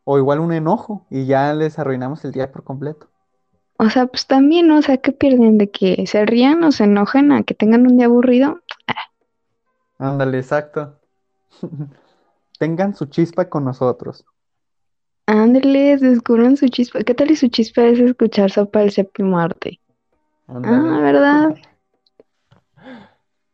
O 0.05 0.17
igual 0.19 0.39
un 0.41 0.53
enojo 0.53 1.07
y 1.11 1.27
ya 1.27 1.53
les 1.55 1.79
arruinamos 1.79 2.25
el 2.25 2.33
día 2.33 2.51
por 2.51 2.65
completo. 2.65 3.12
O 3.83 3.89
sea, 3.89 4.05
pues 4.05 4.27
también, 4.27 4.69
¿no? 4.69 4.77
O 4.77 4.81
sea, 4.81 4.95
¿qué 4.95 5.11
pierden 5.11 5.57
de 5.57 5.69
que 5.69 6.07
se 6.07 6.25
rían 6.25 6.63
o 6.63 6.71
se 6.71 6.85
enojen 6.85 7.33
a 7.33 7.43
que 7.43 7.53
tengan 7.53 7.85
un 7.85 7.97
día 7.97 8.05
aburrido? 8.05 8.61
Ándale, 9.99 10.37
exacto. 10.37 11.01
Tengan 12.59 12.95
su 12.95 13.07
chispa 13.07 13.49
con 13.49 13.65
nosotros. 13.65 14.25
Ándeles, 15.25 15.99
descubran 15.99 16.55
su 16.55 16.69
chispa. 16.69 17.03
¿Qué 17.03 17.13
tal 17.13 17.31
y 17.31 17.35
su 17.35 17.49
chispa 17.49 17.83
es 17.83 17.99
escuchar 17.99 18.51
Sopa 18.51 18.79
del 18.79 18.91
Séptimo 18.91 19.37
Arte? 19.37 19.81
Ah, 20.47 20.55
Ándale. 20.55 21.01
¿verdad? 21.01 21.55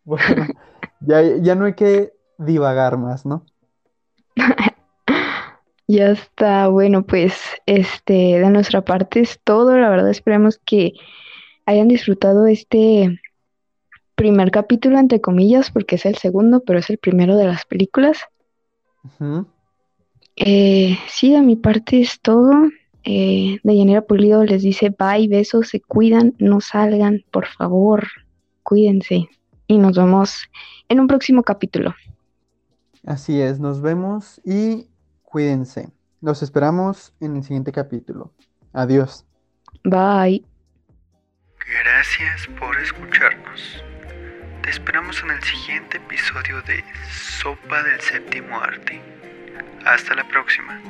Bueno, 0.05 0.47
ya, 1.01 1.21
ya 1.21 1.53
no 1.53 1.65
hay 1.65 1.75
que 1.75 2.13
divagar 2.39 2.97
más, 2.97 3.27
¿no? 3.27 3.45
Ya 5.91 6.11
está, 6.11 6.67
bueno, 6.67 7.03
pues 7.03 7.33
este 7.65 8.13
de 8.13 8.49
nuestra 8.51 8.85
parte 8.85 9.21
es 9.21 9.39
todo. 9.43 9.75
La 9.75 9.89
verdad 9.89 10.11
esperemos 10.11 10.59
que 10.63 10.93
hayan 11.65 11.87
disfrutado 11.87 12.45
este 12.45 13.19
primer 14.13 14.51
capítulo, 14.51 14.99
entre 14.99 15.19
comillas, 15.19 15.71
porque 15.71 15.95
es 15.95 16.05
el 16.05 16.13
segundo, 16.13 16.61
pero 16.63 16.77
es 16.77 16.91
el 16.91 16.99
primero 16.99 17.35
de 17.37 17.47
las 17.47 17.65
películas. 17.65 18.19
Eh, 20.35 20.95
sí, 21.07 21.33
de 21.33 21.41
mi 21.41 21.55
parte 21.55 22.01
es 22.01 22.21
todo. 22.21 22.51
Eh, 23.03 23.57
Deyanira 23.63 24.03
Pulido 24.03 24.43
les 24.43 24.61
dice 24.61 24.95
bye, 24.95 25.27
besos, 25.27 25.69
se 25.69 25.81
cuidan, 25.81 26.35
no 26.37 26.61
salgan, 26.61 27.23
por 27.31 27.47
favor, 27.47 28.05
cuídense. 28.61 29.27
Y 29.65 29.79
nos 29.79 29.97
vemos 29.97 30.43
en 30.87 30.99
un 30.99 31.07
próximo 31.07 31.41
capítulo. 31.41 31.95
Así 33.07 33.41
es, 33.41 33.59
nos 33.59 33.81
vemos 33.81 34.39
y 34.45 34.88
cuídense. 35.29 35.89
Los 36.21 36.43
esperamos 36.43 37.13
en 37.21 37.37
el 37.37 37.43
siguiente 37.43 37.71
capítulo. 37.71 38.33
Adiós. 38.73 39.25
Bye. 39.83 40.43
Gracias 41.83 42.47
por 42.59 42.77
escucharnos. 42.79 43.83
Te 44.63 44.69
esperamos 44.69 45.21
en 45.23 45.31
el 45.31 45.43
siguiente 45.43 45.97
episodio 45.97 46.61
de 46.63 46.83
Sopa 47.09 47.81
del 47.83 48.01
Séptimo 48.01 48.59
Arte. 48.59 49.01
Hasta 49.85 50.15
la 50.15 50.27
próxima. 50.27 50.81